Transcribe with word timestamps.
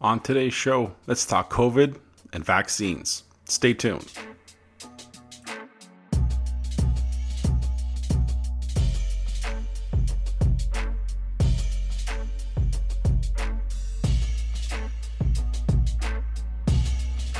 On 0.00 0.20
today's 0.20 0.54
show, 0.54 0.94
let's 1.08 1.26
talk 1.26 1.50
COVID 1.52 1.98
and 2.32 2.44
vaccines. 2.44 3.24
Stay 3.46 3.74
tuned. 3.74 4.06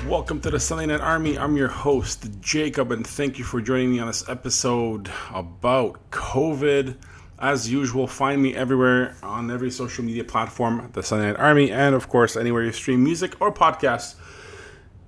Welcome 0.05 0.41
to 0.41 0.51
the 0.51 0.59
Sunday 0.59 0.87
Night 0.87 1.01
Army. 1.01 1.39
I'm 1.39 1.57
your 1.57 1.69
host, 1.69 2.29
Jacob, 2.41 2.91
and 2.91 3.07
thank 3.07 3.39
you 3.39 3.45
for 3.45 3.61
joining 3.61 3.93
me 3.93 4.01
on 4.01 4.09
this 4.09 4.29
episode 4.29 5.09
about 5.33 6.11
COVID. 6.11 6.97
As 7.41 7.71
usual, 7.71 8.09
find 8.09 8.43
me 8.43 8.57
everywhere 8.57 9.15
on 9.23 9.49
every 9.49 9.71
social 9.71 10.05
media 10.05 10.25
platform, 10.25 10.91
the 10.93 11.05
Sunday 11.05 11.29
Night 11.29 11.39
Army, 11.39 11.71
and 11.71 11.95
of 11.95 12.09
course, 12.09 12.37
anywhere 12.37 12.65
you 12.65 12.73
stream 12.73 13.05
music 13.05 13.41
or 13.41 13.53
podcasts, 13.53 14.17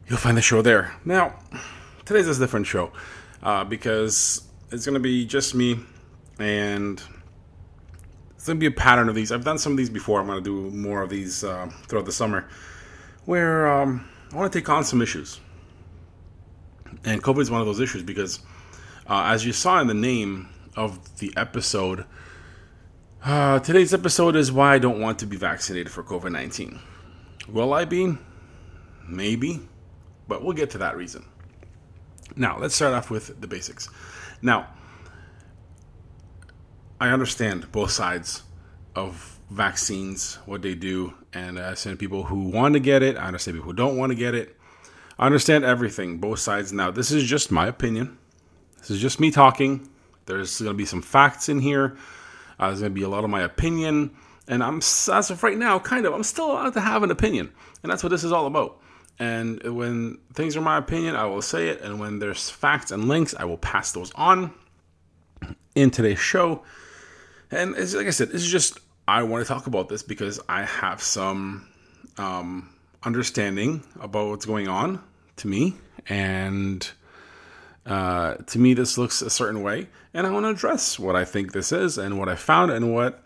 you'll 0.07 0.17
find 0.17 0.37
the 0.37 0.43
show 0.43 0.63
there. 0.63 0.95
Now, 1.05 1.35
today's 2.05 2.29
a 2.29 2.39
different 2.39 2.69
show 2.69 2.93
uh, 3.43 3.65
because 3.65 4.47
it's 4.71 4.87
going 4.87 4.95
to 4.95 5.01
be 5.01 5.27
just 5.27 5.57
me, 5.57 5.81
and 6.39 7.03
it's 8.37 8.47
going 8.47 8.59
to 8.59 8.61
be 8.61 8.67
a 8.67 8.71
pattern 8.71 9.09
of 9.09 9.17
these. 9.17 9.33
I've 9.33 9.45
done 9.45 9.59
some 9.59 9.73
of 9.73 9.79
these 9.79 9.91
before. 9.91 10.21
I'm 10.21 10.29
going 10.29 10.39
to 10.39 10.45
do 10.45 10.71
more 10.71 11.03
of 11.03 11.11
these 11.11 11.43
uh, 11.43 11.69
throughout 11.89 12.05
the 12.05 12.13
summer, 12.13 12.49
where 13.25 13.67
um, 13.67 14.09
I 14.33 14.37
want 14.37 14.53
to 14.53 14.57
take 14.57 14.69
on 14.69 14.85
some 14.85 15.03
issues. 15.03 15.41
And 17.05 17.21
COVID 17.21 17.41
is 17.41 17.51
one 17.51 17.61
of 17.61 17.67
those 17.67 17.81
issues 17.81 18.05
because, 18.05 18.39
uh, 19.09 19.25
as 19.27 19.45
you 19.45 19.53
saw 19.53 19.81
in 19.81 19.89
the 19.89 19.95
name 19.95 20.49
of 20.77 21.19
the 21.19 21.33
episode, 21.37 22.05
uh, 23.25 23.59
today's 23.61 23.93
episode 23.93 24.35
is 24.35 24.51
why 24.51 24.75
I 24.75 24.79
don't 24.79 25.01
want 25.01 25.19
to 25.19 25.27
be 25.27 25.37
vaccinated 25.37 25.93
for 25.93 26.03
COVID 26.03 26.33
19. 26.33 26.81
Will 27.49 27.73
I 27.75 27.85
be? 27.85 28.17
Maybe. 29.07 29.61
But 30.27 30.43
we'll 30.43 30.55
get 30.55 30.71
to 30.71 30.79
that 30.79 30.97
reason. 30.97 31.27
Now, 32.37 32.59
let's 32.59 32.75
start 32.75 32.95
off 32.95 33.11
with 33.11 33.41
the 33.41 33.47
basics. 33.47 33.89
Now, 34.41 34.69
I 37.01 37.09
understand 37.09 37.71
both 37.73 37.91
sides 37.91 38.45
of 38.95 39.39
vaccines, 39.51 40.37
what 40.47 40.63
they 40.63 40.75
do, 40.75 41.15
and 41.33 41.59
I 41.59 41.65
understand 41.65 41.99
people 41.99 42.25
who 42.25 42.49
want 42.49 42.75
to 42.75 42.81
get 42.81 43.03
it. 43.03 43.17
I 43.17 43.27
understand 43.27 43.57
people 43.57 43.67
who 43.71 43.77
don't 43.77 43.97
want 43.97 44.11
to 44.11 44.17
get 44.17 44.35
it. 44.35 44.57
I 45.19 45.27
understand 45.27 45.65
everything, 45.65 46.19
both 46.19 46.39
sides. 46.39 46.73
Now, 46.73 46.91
this 46.91 47.11
is 47.11 47.25
just 47.25 47.51
my 47.51 47.67
opinion. 47.67 48.17
This 48.79 48.91
is 48.91 49.01
just 49.01 49.21
me 49.21 49.31
talking. 49.31 49.89
There's 50.31 50.61
going 50.61 50.73
to 50.73 50.77
be 50.77 50.85
some 50.85 51.03
facts 51.03 51.49
in 51.49 51.61
here. 51.61 51.97
Uh, 52.59 52.69
there's 52.69 52.81
going 52.81 52.93
to 52.93 52.95
be 52.95 53.03
a 53.03 53.09
lot 53.09 53.25
of 53.25 53.31
my 53.31 53.43
opinion, 53.43 54.11
and 54.47 54.63
I'm 54.63 54.79
as 54.79 55.31
of 55.31 55.43
right 55.43 55.57
now, 55.57 55.79
kind 55.79 56.07
of, 56.07 56.15
I'm 56.15 56.23
still 56.23 56.53
allowed 56.53 56.75
to 56.75 56.81
have 56.81 57.03
an 57.03 57.11
opinion, 57.11 57.51
and 57.83 57.91
that's 57.91 58.03
what 58.03 58.11
this 58.11 58.25
is 58.25 58.33
all 58.33 58.47
about. 58.47 58.79
And 59.19 59.63
when 59.63 60.19
things 60.35 60.57
are 60.57 60.61
my 60.61 60.79
opinion, 60.79 61.17
I 61.17 61.27
will 61.27 61.43
say 61.43 61.69
it, 61.69 61.81
and 61.83 62.01
when 62.01 62.19
there's 62.19 62.49
facts 62.49 62.91
and 62.91 63.09
links, 63.09 63.35
I 63.39 63.45
will 63.45 63.59
pass 63.59 63.93
those 63.93 64.13
on 64.13 64.53
in 65.75 65.91
today's 65.91 66.19
show. 66.19 66.63
And 67.51 67.75
it's, 67.77 67.95
like 67.95 68.07
I 68.07 68.11
said, 68.11 68.29
this 68.29 68.43
is 68.43 68.51
just 68.51 68.79
I 69.09 69.23
want 69.25 69.45
to 69.45 69.53
talk 69.53 69.67
about 69.67 69.89
this 69.89 70.03
because 70.03 70.41
I 70.49 70.63
have 70.63 71.03
some 71.03 71.67
um, 72.17 72.71
understanding 73.03 73.83
about 74.01 74.29
what's 74.29 74.47
going 74.47 74.69
on 74.69 75.03
to 75.37 75.49
me, 75.49 75.75
and 76.09 76.89
uh, 77.87 78.35
to 78.35 78.59
me, 78.59 78.75
this 78.75 78.99
looks 78.99 79.23
a 79.23 79.31
certain 79.31 79.63
way, 79.63 79.89
and 80.15 80.27
I 80.27 80.31
want 80.31 80.45
to 80.45 80.51
address 80.51 80.99
what 80.99 81.17
I 81.17 81.25
think 81.25 81.53
this 81.53 81.73
is 81.73 81.99
and 81.99 82.19
what 82.19 82.29
I 82.29 82.37
found 82.37 82.71
and 82.71 82.93
what, 82.95 83.23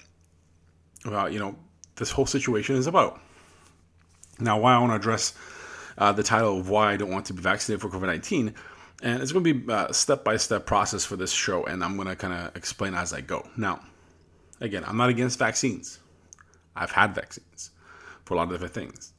well, 1.04 1.28
you 1.28 1.38
know, 1.38 1.56
this 1.96 2.10
whole 2.10 2.26
situation 2.26 2.76
is 2.76 2.86
about. 2.86 3.20
Now, 4.38 4.58
why 4.58 4.74
I 4.74 4.78
want 4.78 4.92
to 4.92 4.96
address 4.96 5.34
uh, 5.98 6.12
the 6.12 6.22
title 6.22 6.58
of 6.58 6.68
why 6.68 6.92
I 6.92 6.96
don't 6.96 7.10
want 7.10 7.26
to 7.26 7.34
be 7.34 7.42
vaccinated 7.42 7.80
for 7.80 7.88
COVID 7.88 8.06
nineteen, 8.06 8.54
and 9.02 9.22
it's 9.22 9.32
going 9.32 9.44
to 9.44 9.54
be 9.54 9.72
a 9.72 9.92
step 9.94 10.24
by 10.24 10.36
step 10.36 10.66
process 10.66 11.04
for 11.04 11.16
this 11.16 11.32
show, 11.32 11.64
and 11.64 11.84
I'm 11.84 11.96
going 11.96 12.08
to 12.08 12.16
kind 12.16 12.32
of 12.32 12.56
explain 12.56 12.94
as 12.94 13.12
I 13.12 13.20
go. 13.20 13.48
Now 13.56 13.80
Again, 14.60 14.84
I'm 14.86 14.96
not 14.96 15.08
against 15.10 15.38
vaccines. 15.38 15.98
I've 16.76 16.92
had 16.92 17.14
vaccines 17.14 17.70
for 18.24 18.34
a 18.34 18.36
lot 18.36 18.44
of 18.44 18.50
different 18.50 18.74
things. 18.74 19.12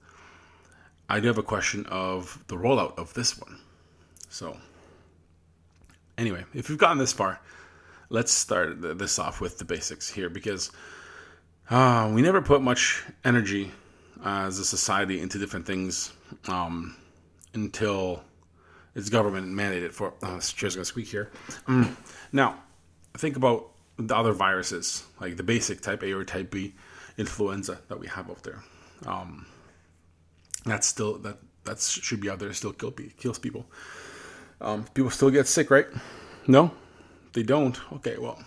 I 1.09 1.19
do 1.19 1.27
have 1.27 1.37
a 1.37 1.43
question 1.43 1.85
of 1.87 2.43
the 2.47 2.55
rollout 2.55 2.97
of 2.97 3.13
this 3.13 3.37
one. 3.37 3.59
So, 4.29 4.57
anyway, 6.17 6.45
if 6.53 6.69
you've 6.69 6.79
gotten 6.79 6.97
this 6.97 7.13
far, 7.13 7.39
let's 8.09 8.31
start 8.31 8.81
this 8.97 9.19
off 9.19 9.41
with 9.41 9.57
the 9.57 9.65
basics 9.65 10.09
here 10.09 10.29
because 10.29 10.71
uh, 11.69 12.11
we 12.13 12.21
never 12.21 12.41
put 12.41 12.61
much 12.61 13.03
energy 13.23 13.71
uh, 14.23 14.45
as 14.47 14.59
a 14.59 14.65
society 14.65 15.19
into 15.19 15.39
different 15.39 15.65
things 15.65 16.13
um, 16.47 16.95
until 17.53 18.23
it's 18.95 19.09
government 19.09 19.47
mandated 19.47 19.91
for. 19.91 20.13
Uh, 20.21 20.35
this 20.35 20.53
chair's 20.53 20.75
gonna 20.75 20.85
squeak 20.85 21.07
here. 21.07 21.31
Mm. 21.67 21.95
Now, 22.31 22.59
think 23.17 23.35
about 23.35 23.71
the 23.97 24.15
other 24.15 24.33
viruses, 24.33 25.03
like 25.19 25.37
the 25.37 25.43
basic 25.43 25.81
type 25.81 26.03
A 26.03 26.13
or 26.13 26.23
type 26.23 26.51
B 26.51 26.73
influenza 27.17 27.79
that 27.87 27.99
we 27.99 28.07
have 28.07 28.29
out 28.29 28.43
there. 28.43 28.63
Um, 29.05 29.45
that's 30.65 30.87
still 30.87 31.17
that 31.19 31.39
that 31.65 31.79
should 31.79 32.21
be 32.21 32.29
out 32.29 32.39
there. 32.39 32.53
Still 32.53 32.73
kill 32.73 32.91
kills 32.91 33.39
people. 33.39 33.65
Um, 34.61 34.85
people 34.93 35.11
still 35.11 35.29
get 35.29 35.47
sick, 35.47 35.69
right? 35.69 35.87
No, 36.47 36.71
they 37.33 37.43
don't. 37.43 37.79
Okay, 37.93 38.17
well, 38.17 38.41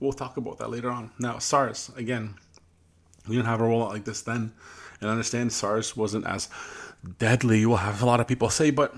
we'll 0.00 0.12
talk 0.12 0.36
about 0.36 0.58
that 0.58 0.70
later 0.70 0.90
on. 0.90 1.10
Now, 1.18 1.38
SARS 1.38 1.90
again. 1.96 2.34
We 3.26 3.36
didn't 3.36 3.48
have 3.48 3.60
a 3.60 3.64
rollout 3.64 3.90
like 3.90 4.04
this 4.04 4.22
then, 4.22 4.54
and 5.00 5.10
I 5.10 5.12
understand 5.12 5.52
SARS 5.52 5.94
wasn't 5.94 6.26
as 6.26 6.48
deadly. 7.18 7.66
We'll 7.66 7.76
have 7.76 8.00
a 8.02 8.06
lot 8.06 8.20
of 8.20 8.26
people 8.26 8.48
say, 8.48 8.70
but 8.70 8.94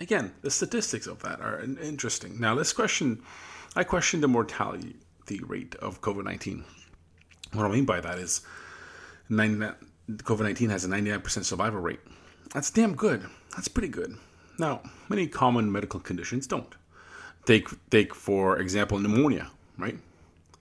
again, 0.00 0.32
the 0.42 0.50
statistics 0.50 1.06
of 1.06 1.22
that 1.22 1.40
are 1.40 1.60
interesting. 1.60 2.40
Now, 2.40 2.56
this 2.56 2.72
question 2.72 3.22
I 3.74 3.84
question 3.84 4.20
the 4.20 4.28
mortality 4.28 4.96
rate 5.46 5.74
of 5.76 6.02
COVID 6.02 6.24
19. 6.24 6.64
What 7.52 7.64
I 7.64 7.70
mean 7.70 7.86
by 7.86 8.00
that 8.00 8.18
is 8.18 8.42
COVID 9.30 10.40
19 10.40 10.68
has 10.70 10.84
a 10.84 10.88
99% 10.88 11.44
survival 11.44 11.80
rate. 11.80 12.00
That's 12.52 12.70
damn 12.70 12.94
good. 12.94 13.24
That's 13.54 13.68
pretty 13.68 13.88
good. 13.88 14.18
Now, 14.62 14.80
many 15.08 15.26
common 15.26 15.72
medical 15.72 15.98
conditions 15.98 16.46
don't. 16.46 16.72
Take, 17.46 17.68
take 17.90 18.14
for 18.14 18.60
example, 18.60 18.96
pneumonia, 19.00 19.50
right? 19.76 19.98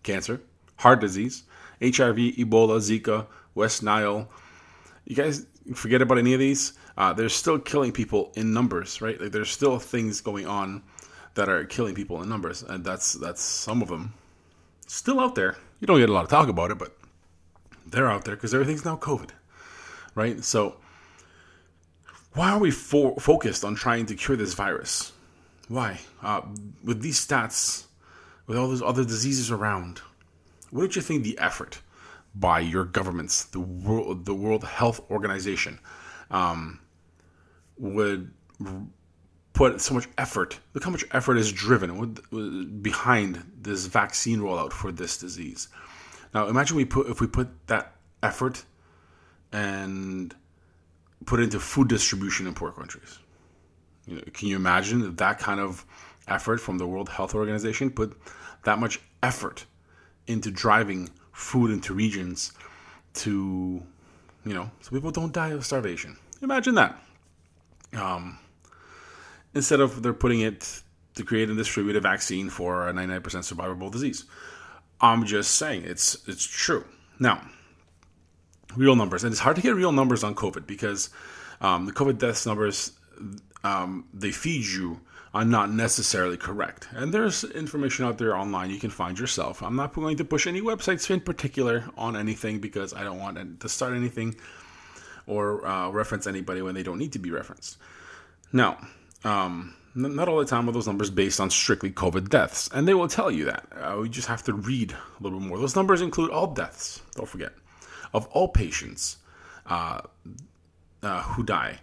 Cancer, 0.02 0.42
heart 0.78 1.00
disease, 1.02 1.44
HIV, 1.80 2.18
Ebola, 2.42 2.80
Zika, 2.80 3.28
West 3.54 3.84
Nile. 3.84 4.28
You 5.06 5.16
guys 5.16 5.46
forget 5.76 6.02
about 6.02 6.18
any 6.18 6.34
of 6.34 6.40
these? 6.40 6.74
Uh, 6.98 7.14
they're 7.14 7.30
still 7.30 7.60
killing 7.60 7.92
people 7.92 8.32
in 8.36 8.54
numbers, 8.54 9.04
right? 9.04 9.22
Like 9.22 9.34
there's 9.34 9.52
still 9.52 9.78
things 9.78 10.20
going 10.20 10.48
on 10.48 10.82
that 11.36 11.48
are 11.48 11.64
killing 11.66 11.94
people 11.94 12.24
in 12.24 12.28
numbers, 12.28 12.64
and 12.64 12.84
that's 12.84 13.14
that's 13.14 13.44
some 13.44 13.84
of 13.84 13.90
them 13.90 14.16
still 14.88 15.20
out 15.20 15.36
there. 15.36 15.58
You 15.80 15.86
don't 15.86 16.00
get 16.00 16.10
a 16.10 16.14
lot 16.14 16.24
of 16.24 16.30
talk 16.32 16.48
about 16.48 16.72
it, 16.72 16.80
but 16.80 16.98
they're 17.86 18.10
out 18.10 18.26
there 18.26 18.36
because 18.36 18.56
everything's 18.56 18.84
now 18.84 18.98
COVID, 18.98 19.30
right? 20.16 20.44
So 20.44 20.78
why 22.34 22.52
are 22.52 22.60
we 22.60 22.72
fo- 22.72 23.16
focused 23.16 23.64
on 23.64 23.76
trying 23.76 24.06
to 24.08 24.16
cure 24.16 24.38
this 24.38 24.54
virus? 24.54 25.12
Why? 25.68 26.00
Uh, 26.22 26.42
with 26.84 27.02
these 27.02 27.26
stats, 27.26 27.86
with 28.48 28.58
all 28.58 28.68
those 28.68 28.82
other 28.82 29.04
diseases 29.04 29.52
around, 29.52 30.00
what 30.70 30.82
did 30.82 30.96
you 30.96 31.02
think 31.02 31.24
the 31.24 31.38
effort 31.38 31.82
by 32.34 32.60
your 32.60 32.86
governments, 32.86 33.46
the 33.46 33.60
world, 33.60 34.26
the 34.26 34.34
World 34.34 34.64
Health 34.64 35.02
Organization, 35.12 35.80
um, 36.30 36.80
would 37.78 38.32
put 39.54 39.82
so 39.82 39.94
much 39.94 40.08
effort. 40.18 40.60
Look 40.74 40.84
how 40.84 40.92
much 40.92 41.06
effort 41.12 41.38
is 41.38 41.52
driven 41.52 41.98
with, 41.98 42.82
behind 42.82 43.44
this 43.62 43.86
vaccine 43.86 44.40
rollout 44.40 44.72
for 44.72 44.92
this 44.92 45.18
disease. 45.18 45.68
Now, 46.34 46.48
imagine 46.48 46.78
we 46.78 46.86
put 46.86 47.08
if 47.08 47.20
we 47.20 47.28
put 47.28 47.50
that 47.68 47.96
effort 48.24 48.64
and 49.52 50.34
put 51.26 51.40
into 51.40 51.60
food 51.60 51.88
distribution 51.88 52.48
in 52.48 52.54
poor 52.54 52.72
countries. 52.72 53.20
You 54.08 54.16
know, 54.16 54.22
can 54.34 54.48
you 54.48 54.56
imagine 54.56 55.16
that 55.16 55.40
kind 55.40 55.60
of 55.60 55.86
effort 56.28 56.60
from 56.60 56.78
the 56.78 56.88
World 56.88 57.10
Health 57.10 57.36
Organization 57.36 57.90
put 57.90 58.18
that 58.64 58.80
much 58.80 59.00
effort 59.22 59.66
into 60.28 60.52
driving 60.52 61.10
food 61.32 61.72
into 61.72 61.94
regions 61.94 62.52
to, 63.14 63.82
you 64.46 64.54
know, 64.54 64.70
so 64.82 64.92
people 64.92 65.12
don't 65.12 65.34
die 65.34 65.50
of 65.50 65.66
starvation. 65.66 66.18
Imagine 66.42 66.76
that. 66.76 67.02
Um, 67.94 68.40
instead 69.54 69.80
of 69.80 70.02
they're 70.02 70.14
putting 70.14 70.42
it 70.42 70.82
to 71.16 71.24
create 71.24 71.50
and 71.50 71.58
distribute 71.58 71.96
a 71.96 72.00
vaccine 72.00 72.50
for 72.50 72.88
a 72.88 72.94
99% 72.94 73.22
survivable 73.22 73.92
disease. 73.92 74.26
I'm 75.02 75.26
just 75.26 75.56
saying 75.56 75.84
it's 75.84 76.18
it's 76.28 76.46
true. 76.46 76.86
Now, 77.20 77.42
real 78.76 78.96
numbers, 78.96 79.24
and 79.24 79.32
it's 79.32 79.42
hard 79.42 79.56
to 79.56 79.62
get 79.62 79.76
real 79.76 79.92
numbers 79.92 80.24
on 80.24 80.36
COVID 80.36 80.68
because 80.68 81.10
um, 81.60 81.86
the 81.86 81.92
COVID 81.92 82.18
deaths 82.18 82.46
numbers 82.46 82.92
um, 83.64 84.06
they 84.14 84.32
feed 84.32 84.66
you 84.66 85.00
are 85.34 85.46
not 85.46 85.72
necessarily 85.72 86.36
correct. 86.36 86.88
And 86.92 87.14
there's 87.14 87.44
information 87.44 88.06
out 88.06 88.18
there 88.18 88.36
online 88.36 88.70
you 88.70 88.80
can 88.80 88.90
find 88.90 89.18
yourself. 89.18 89.64
I'm 89.64 89.76
not 89.76 89.94
going 89.94 90.18
to 90.18 90.26
push 90.26 90.46
any 90.46 90.62
websites 90.62 91.10
in 91.10 91.22
particular 91.22 91.86
on 91.98 92.18
anything 92.18 92.60
because 92.60 92.94
I 92.94 93.04
don't 93.04 93.20
want 93.20 93.60
to 93.62 93.70
start 93.70 93.94
anything 93.94 94.36
or 95.28 95.66
uh, 95.66 95.90
reference 95.90 96.28
anybody 96.28 96.62
when 96.62 96.76
they 96.76 96.84
don't 96.84 96.98
need 96.98 97.14
to 97.14 97.20
be 97.20 97.32
referenced. 97.32 97.78
Now, 98.52 98.78
um, 99.24 99.74
not 99.96 100.28
all 100.28 100.40
the 100.40 100.46
time 100.46 100.68
are 100.68 100.72
those 100.74 100.88
numbers 100.88 101.10
based 101.10 101.40
on 101.40 101.50
strictly 101.50 101.92
COVID 101.92 102.30
deaths, 102.30 102.70
and 102.74 102.88
they 102.88 102.94
will 102.94 103.08
tell 103.08 103.32
you 103.32 103.46
that. 103.46 103.68
Uh, 103.76 104.00
we 104.02 104.10
just 104.10 104.28
have 104.28 104.44
to 104.44 104.54
read 104.54 104.92
a 104.92 105.24
little 105.24 105.40
bit 105.40 105.48
more. 105.48 105.58
Those 105.60 105.76
numbers 105.76 106.02
include 106.02 106.32
all 106.32 106.48
deaths. 106.48 107.02
Don't 107.16 107.28
forget, 107.28 107.54
of 108.14 108.28
all 108.28 108.48
patients 108.48 109.18
uh, 109.66 110.02
uh, 111.04 111.22
who 111.24 111.44
die. 111.44 111.80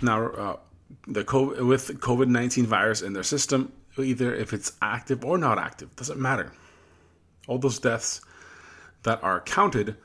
Now, 0.00 0.26
uh, 0.26 0.56
the 1.06 1.24
COVID, 1.24 1.66
with 1.66 2.00
COVID 2.00 2.28
nineteen 2.28 2.66
virus 2.66 3.02
in 3.02 3.12
their 3.12 3.22
system, 3.22 3.72
either 3.98 4.34
if 4.34 4.52
it's 4.52 4.72
active 4.80 5.24
or 5.24 5.38
not 5.38 5.58
active, 5.58 5.94
doesn't 5.96 6.18
matter. 6.18 6.52
All 7.48 7.58
those 7.58 7.78
deaths 7.78 8.20
that 9.02 9.22
are 9.22 9.40
counted 9.40 9.96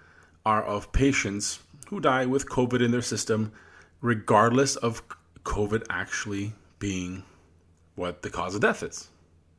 are 0.46 0.64
of 0.64 0.92
patients 0.92 1.60
who 1.90 2.00
die 2.00 2.26
with 2.26 2.50
COVID 2.50 2.84
in 2.84 2.92
their 2.92 3.02
system, 3.02 3.52
regardless 4.02 4.76
of 4.76 5.04
COVID 5.44 5.86
actually 5.90 6.54
being 6.80 7.24
what 7.96 8.22
the 8.22 8.30
cause 8.30 8.56
of 8.56 8.62
death 8.62 8.84
is. 8.84 9.10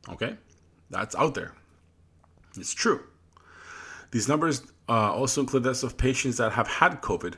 Okay? 0.07 0.35
That's 0.89 1.15
out 1.15 1.35
there. 1.35 1.53
It's 2.57 2.73
true. 2.73 3.03
These 4.11 4.27
numbers 4.27 4.63
uh, 4.87 5.13
also 5.13 5.41
include 5.41 5.63
deaths 5.63 5.83
of 5.83 5.97
patients 5.97 6.37
that 6.37 6.51
have 6.53 6.67
had 6.67 7.01
COVID, 7.01 7.35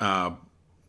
uh, 0.00 0.32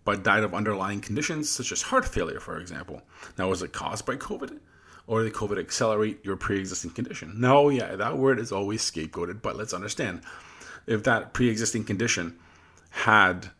but 0.03 0.23
died 0.23 0.43
of 0.43 0.53
underlying 0.53 1.01
conditions 1.01 1.49
such 1.49 1.71
as 1.71 1.81
heart 1.81 2.05
failure, 2.05 2.39
for 2.39 2.59
example. 2.59 3.01
Now, 3.37 3.49
was 3.49 3.63
it 3.63 3.73
caused 3.73 4.05
by 4.05 4.15
COVID? 4.17 4.59
Or 5.07 5.23
did 5.23 5.33
COVID 5.33 5.59
accelerate 5.59 6.25
your 6.25 6.35
pre 6.35 6.59
existing 6.59 6.91
condition? 6.91 7.39
No, 7.39 7.69
yeah, 7.69 7.95
that 7.95 8.17
word 8.17 8.39
is 8.39 8.51
always 8.51 8.81
scapegoated, 8.81 9.41
but 9.41 9.55
let's 9.55 9.73
understand 9.73 10.21
if 10.87 11.03
that 11.03 11.33
pre 11.33 11.49
existing 11.49 11.83
condition 11.83 12.37
had 12.89 13.51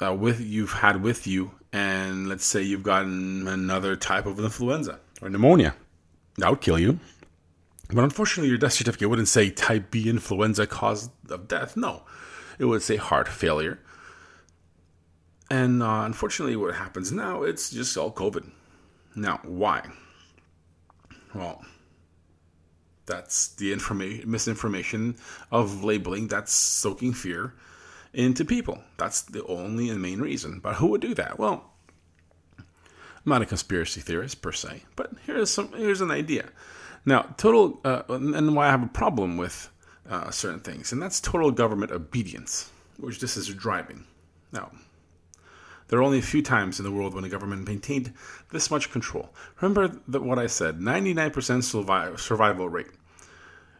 uh, 0.00 0.14
with 0.14 0.40
you've 0.40 0.72
had 0.72 1.02
with 1.02 1.26
you, 1.26 1.52
and 1.72 2.28
let's 2.28 2.44
say 2.44 2.62
you've 2.62 2.82
gotten 2.82 3.48
another 3.48 3.96
type 3.96 4.26
of 4.26 4.38
influenza 4.38 5.00
or 5.22 5.28
pneumonia, 5.28 5.74
that 6.36 6.50
would 6.50 6.60
kill 6.60 6.78
you. 6.78 6.98
But 7.88 8.04
unfortunately, 8.04 8.50
your 8.50 8.58
death 8.58 8.74
certificate 8.74 9.08
wouldn't 9.08 9.28
say 9.28 9.50
type 9.50 9.90
B 9.90 10.08
influenza 10.08 10.66
cause 10.66 11.10
of 11.30 11.48
death. 11.48 11.76
No, 11.76 12.02
it 12.58 12.66
would 12.66 12.82
say 12.82 12.96
heart 12.96 13.28
failure. 13.28 13.80
And 15.50 15.82
uh, 15.82 16.02
unfortunately, 16.04 16.56
what 16.56 16.74
happens 16.74 17.10
now, 17.10 17.42
it's 17.42 17.70
just 17.70 17.96
all 17.96 18.12
COVID. 18.12 18.50
Now, 19.16 19.40
why? 19.42 19.86
Well, 21.34 21.64
that's 23.06 23.48
the 23.54 23.72
information, 23.72 24.30
misinformation 24.30 25.16
of 25.50 25.82
labeling 25.82 26.28
that's 26.28 26.52
soaking 26.52 27.14
fear 27.14 27.54
into 28.12 28.44
people. 28.44 28.82
That's 28.98 29.22
the 29.22 29.44
only 29.46 29.88
and 29.88 30.02
main 30.02 30.20
reason. 30.20 30.60
But 30.60 30.76
who 30.76 30.88
would 30.88 31.00
do 31.00 31.14
that? 31.14 31.38
Well, 31.38 31.72
I'm 32.58 32.66
not 33.24 33.42
a 33.42 33.46
conspiracy 33.46 34.02
theorist 34.02 34.42
per 34.42 34.52
se, 34.52 34.82
but 34.94 35.12
here's 35.24 35.50
some 35.50 35.72
here's 35.72 36.02
an 36.02 36.10
idea. 36.10 36.50
Now, 37.08 37.22
total 37.38 37.80
uh, 37.84 38.02
and 38.10 38.54
why 38.54 38.66
I 38.66 38.70
have 38.70 38.82
a 38.82 38.86
problem 38.86 39.38
with 39.38 39.70
uh, 40.10 40.30
certain 40.30 40.60
things, 40.60 40.92
and 40.92 41.00
that's 41.00 41.20
total 41.20 41.50
government 41.50 41.90
obedience, 41.90 42.70
which 42.98 43.18
this 43.18 43.34
is 43.38 43.48
driving. 43.48 44.04
Now, 44.52 44.70
there 45.88 45.98
are 46.00 46.02
only 46.02 46.18
a 46.18 46.22
few 46.22 46.42
times 46.42 46.78
in 46.78 46.84
the 46.84 46.92
world 46.92 47.14
when 47.14 47.24
a 47.24 47.30
government 47.30 47.66
maintained 47.66 48.12
this 48.52 48.70
much 48.70 48.92
control. 48.92 49.30
Remember 49.58 49.88
that 50.06 50.22
what 50.22 50.38
I 50.38 50.48
said 50.48 50.80
99% 50.80 52.18
survival 52.18 52.68
rate. 52.68 52.90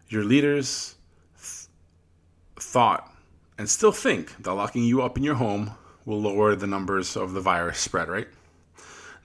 Your 0.08 0.24
leaders 0.24 0.94
th- 1.36 1.68
thought 2.56 3.12
and 3.58 3.68
still 3.68 3.92
think 3.92 4.42
that 4.42 4.54
locking 4.54 4.84
you 4.84 5.02
up 5.02 5.18
in 5.18 5.22
your 5.22 5.34
home 5.34 5.72
will 6.06 6.22
lower 6.22 6.54
the 6.54 6.66
numbers 6.66 7.14
of 7.14 7.34
the 7.34 7.42
virus 7.42 7.78
spread, 7.78 8.08
right? 8.08 8.28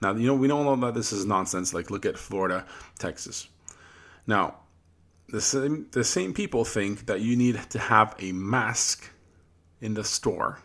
Now, 0.02 0.12
you 0.14 0.26
know, 0.26 0.34
we 0.34 0.48
know 0.48 0.76
that 0.76 0.92
this 0.92 1.10
is 1.10 1.24
nonsense. 1.24 1.72
Like, 1.72 1.90
look 1.90 2.04
at 2.04 2.18
Florida, 2.18 2.66
Texas. 2.98 3.48
Now, 4.26 4.56
the 5.28 5.40
same, 5.40 5.86
the 5.92 6.04
same 6.04 6.32
people 6.32 6.64
think 6.64 7.06
that 7.06 7.20
you 7.20 7.36
need 7.36 7.58
to 7.70 7.78
have 7.78 8.14
a 8.18 8.32
mask 8.32 9.10
in 9.80 9.94
the 9.94 10.04
store 10.04 10.60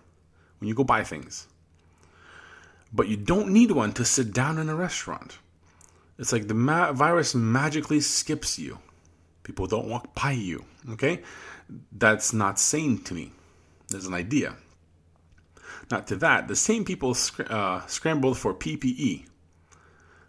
when 0.59 0.67
you 0.67 0.75
go 0.75 0.83
buy 0.83 1.03
things 1.03 1.47
but 2.91 3.07
you 3.07 3.17
don't 3.17 3.49
need 3.49 3.71
one 3.71 3.93
to 3.93 4.05
sit 4.05 4.33
down 4.33 4.57
in 4.57 4.69
a 4.69 4.75
restaurant. 4.75 5.37
It's 6.17 6.33
like 6.33 6.47
the 6.47 6.53
ma- 6.53 6.91
virus 6.91 7.35
magically 7.35 8.01
skips 8.01 8.57
you. 8.57 8.79
People 9.43 9.67
don't 9.67 9.87
walk 9.87 10.13
by 10.15 10.31
you. 10.31 10.65
Okay? 10.91 11.21
That's 11.91 12.33
not 12.33 12.59
sane 12.59 12.99
to 13.03 13.13
me. 13.13 13.31
There's 13.89 14.05
an 14.05 14.13
idea. 14.13 14.55
Not 15.89 16.07
to 16.07 16.15
that, 16.17 16.47
the 16.47 16.55
same 16.55 16.83
people 16.85 17.13
sc- 17.13 17.49
uh, 17.49 17.85
scrambled 17.87 18.37
for 18.37 18.53
PPE, 18.53 19.25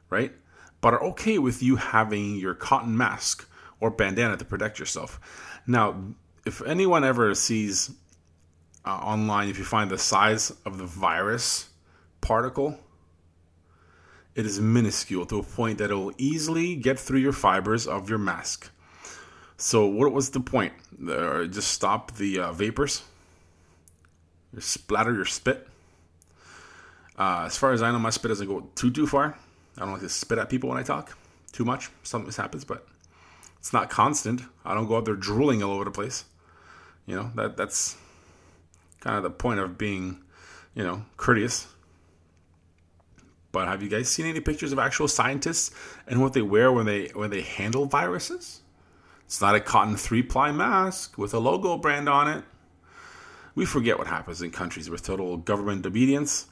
right? 0.09 0.33
But 0.81 0.95
are 0.95 1.03
okay 1.05 1.39
with 1.39 1.63
you 1.63 1.77
having 1.77 2.37
your 2.37 2.55
cotton 2.55 2.97
mask 2.97 3.47
or 3.81 3.91
bandana 3.91 4.37
to 4.37 4.45
protect 4.45 4.79
yourself. 4.79 5.21
Now, 5.67 6.15
if 6.47 6.63
anyone 6.63 7.05
ever 7.05 7.35
sees 7.35 7.91
uh, 8.85 8.91
online, 8.91 9.49
if 9.49 9.59
you 9.59 9.65
find 9.65 9.91
the 9.91 9.99
size 9.99 10.51
of 10.65 10.79
the 10.79 10.87
virus 10.87 11.69
particle, 12.21 12.79
it 14.35 14.47
is 14.47 14.61
minuscule 14.61 15.27
to 15.27 15.39
a 15.39 15.43
point 15.43 15.79
that 15.79 15.91
it 15.91 15.95
will 15.95 16.15
easily 16.17 16.77
get 16.77 16.99
through 16.99 17.19
your 17.19 17.33
fibers 17.33 17.87
of 17.87 18.09
your 18.09 18.19
mask. 18.19 18.71
So, 19.57 19.85
what 19.85 20.13
was 20.13 20.31
the 20.31 20.41
point? 20.41 20.73
Uh, 21.07 21.45
just 21.45 21.71
stop 21.73 22.17
the 22.17 22.41
uh, 22.41 22.53
vapors, 22.53 23.03
you 24.55 24.61
splatter 24.61 25.13
your 25.13 25.27
spit. 25.27 25.69
Uh, 27.19 27.43
as 27.45 27.59
far 27.59 27.73
as 27.73 27.83
I 27.83 27.91
know, 27.91 27.99
my 27.99 28.09
spit 28.09 28.31
doesn't 28.31 28.47
go 28.47 28.71
too 28.75 28.91
too 28.91 29.07
far. 29.07 29.37
I 29.77 29.81
don't 29.83 29.93
like 29.93 30.03
to 30.03 30.09
spit 30.09 30.39
at 30.39 30.51
people 30.51 30.69
when 30.69 30.79
I 30.79 30.83
talk 30.83 31.17
too 31.53 31.65
much. 31.65 31.91
Something 32.03 32.33
happens, 32.33 32.65
but 32.65 32.87
it's 33.59 33.73
not 33.73 33.91
constant. 33.91 34.43
I 34.65 34.75
don't 34.75 34.87
go 34.87 34.97
out 34.97 35.05
there 35.05 35.15
drooling 35.15 35.63
all 35.63 35.73
over 35.73 35.85
the 35.85 35.91
place. 35.91 36.25
You 37.07 37.17
know 37.17 37.31
that 37.35 37.57
that's 37.57 37.97
kind 39.01 39.17
of 39.17 39.23
the 39.23 39.31
point 39.31 39.61
of 39.61 39.79
being, 39.79 40.21
you 40.75 40.83
know, 40.83 41.05
courteous 41.17 41.67
but 43.53 43.69
have 43.69 43.83
you 43.83 43.89
guys 43.89 44.09
seen 44.09 44.27
any 44.27 44.41
pictures 44.41 44.73
of 44.73 44.79
actual 44.79 45.09
scientists 45.09 45.73
and 46.07 46.21
what 46.21 46.33
they 46.33 46.43
wear 46.43 46.71
when 46.71 46.87
they 46.87 47.09
when 47.09 47.31
they 47.31 47.43
handle 47.43 47.87
viruses? 47.87 48.61
It's 49.25 49.41
not 49.41 49.55
a 49.55 49.61
cotton 49.61 49.97
three-ply 49.97 50.53
mask 50.53 51.17
with 51.17 51.35
a 51.35 51.39
logo 51.39 51.77
brand 51.77 52.09
on 52.09 52.29
it. 52.29 52.45
We 53.55 53.65
forget 53.65 53.99
what 53.99 54.07
happens 54.07 54.43
in 54.43 54.51
countries 54.51 54.91
with 54.91 55.05
total 55.05 55.37
government 55.37 55.87
obedience. 55.87 56.47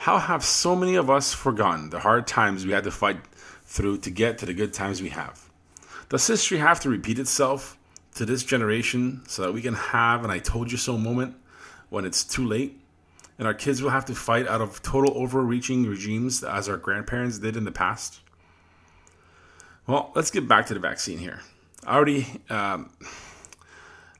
How 0.00 0.18
have 0.18 0.42
so 0.42 0.74
many 0.74 0.94
of 0.94 1.10
us 1.10 1.34
forgotten 1.34 1.90
the 1.90 2.00
hard 2.00 2.26
times 2.26 2.64
we 2.64 2.72
had 2.72 2.84
to 2.84 2.90
fight 2.90 3.18
through 3.64 3.98
to 3.98 4.10
get 4.10 4.38
to 4.38 4.46
the 4.46 4.54
good 4.54 4.72
times 4.72 5.02
we 5.02 5.10
have? 5.10 5.50
Does 6.08 6.26
history 6.26 6.56
have 6.56 6.80
to 6.80 6.88
repeat 6.88 7.18
itself 7.18 7.76
to 8.14 8.24
this 8.24 8.42
generation 8.42 9.20
so 9.28 9.42
that 9.42 9.52
we 9.52 9.60
can 9.60 9.74
have 9.74 10.24
an 10.24 10.30
I 10.30 10.38
told 10.38 10.72
you 10.72 10.78
so 10.78 10.96
moment 10.96 11.36
when 11.90 12.06
it's 12.06 12.24
too 12.24 12.46
late? 12.46 12.80
and 13.40 13.46
our 13.46 13.54
kids 13.54 13.80
will 13.80 13.88
have 13.88 14.04
to 14.04 14.14
fight 14.14 14.46
out 14.46 14.60
of 14.60 14.82
total 14.82 15.16
overreaching 15.16 15.86
regimes 15.86 16.44
as 16.44 16.68
our 16.68 16.76
grandparents 16.76 17.38
did 17.38 17.56
in 17.56 17.64
the 17.64 17.72
past? 17.72 18.20
Well, 19.86 20.12
let's 20.14 20.30
get 20.30 20.46
back 20.46 20.66
to 20.66 20.74
the 20.74 20.80
vaccine 20.80 21.16
here. 21.16 21.40
I 21.86 21.96
already, 21.96 22.26
um, 22.50 22.90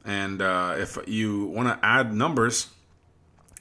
And 0.04 0.42
uh, 0.42 0.74
if 0.76 0.98
you 1.06 1.46
want 1.46 1.68
to 1.68 1.86
add 1.86 2.12
numbers, 2.12 2.66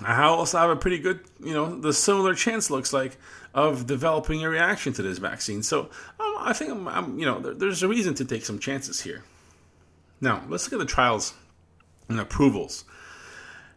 I 0.04 0.24
also 0.24 0.58
have 0.58 0.72
a 0.72 0.76
pretty 0.76 0.98
good, 0.98 1.20
you 1.40 1.54
know, 1.54 1.80
the 1.80 1.94
similar 1.94 2.34
chance 2.34 2.72
looks 2.72 2.92
like 2.92 3.18
of 3.54 3.86
developing 3.86 4.44
a 4.44 4.50
reaction 4.50 4.94
to 4.94 5.04
this 5.04 5.20
vaccine. 5.20 5.62
So 5.62 5.92
um, 6.20 6.36
I 6.40 6.54
think 6.54 6.72
I'm, 6.72 6.88
I'm 6.88 7.20
you 7.20 7.26
know, 7.28 7.40
there, 7.40 7.54
there's 7.54 7.84
a 7.84 7.88
reason 7.88 8.16
to 8.16 8.26
take 8.26 8.46
some 8.46 8.58
chances 8.58 9.02
here. 9.02 9.24
Now 10.22 10.44
let's 10.50 10.66
look 10.66 10.82
at 10.82 10.88
the 10.88 10.92
trials 10.92 11.36
and 12.10 12.20
approvals. 12.20 12.84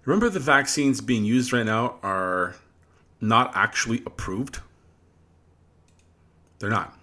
Remember, 0.04 0.28
the 0.30 0.40
vaccines 0.40 1.00
being 1.00 1.24
used 1.24 1.52
right 1.52 1.66
now 1.66 1.96
are 2.02 2.56
not 3.20 3.52
actually 3.54 4.02
approved. 4.06 4.60
They're 6.58 6.70
not. 6.70 6.98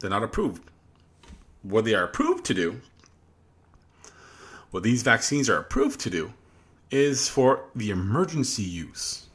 They're 0.00 0.10
not 0.10 0.22
approved. 0.22 0.62
What 1.62 1.84
they 1.84 1.94
are 1.94 2.04
approved 2.04 2.44
to 2.46 2.54
do, 2.54 2.80
what 4.70 4.82
these 4.82 5.02
vaccines 5.02 5.48
are 5.48 5.58
approved 5.58 6.00
to 6.00 6.10
do, 6.10 6.32
is 6.90 7.28
for 7.28 7.64
the 7.74 7.90
emergency 7.90 8.62
use. 8.62 9.26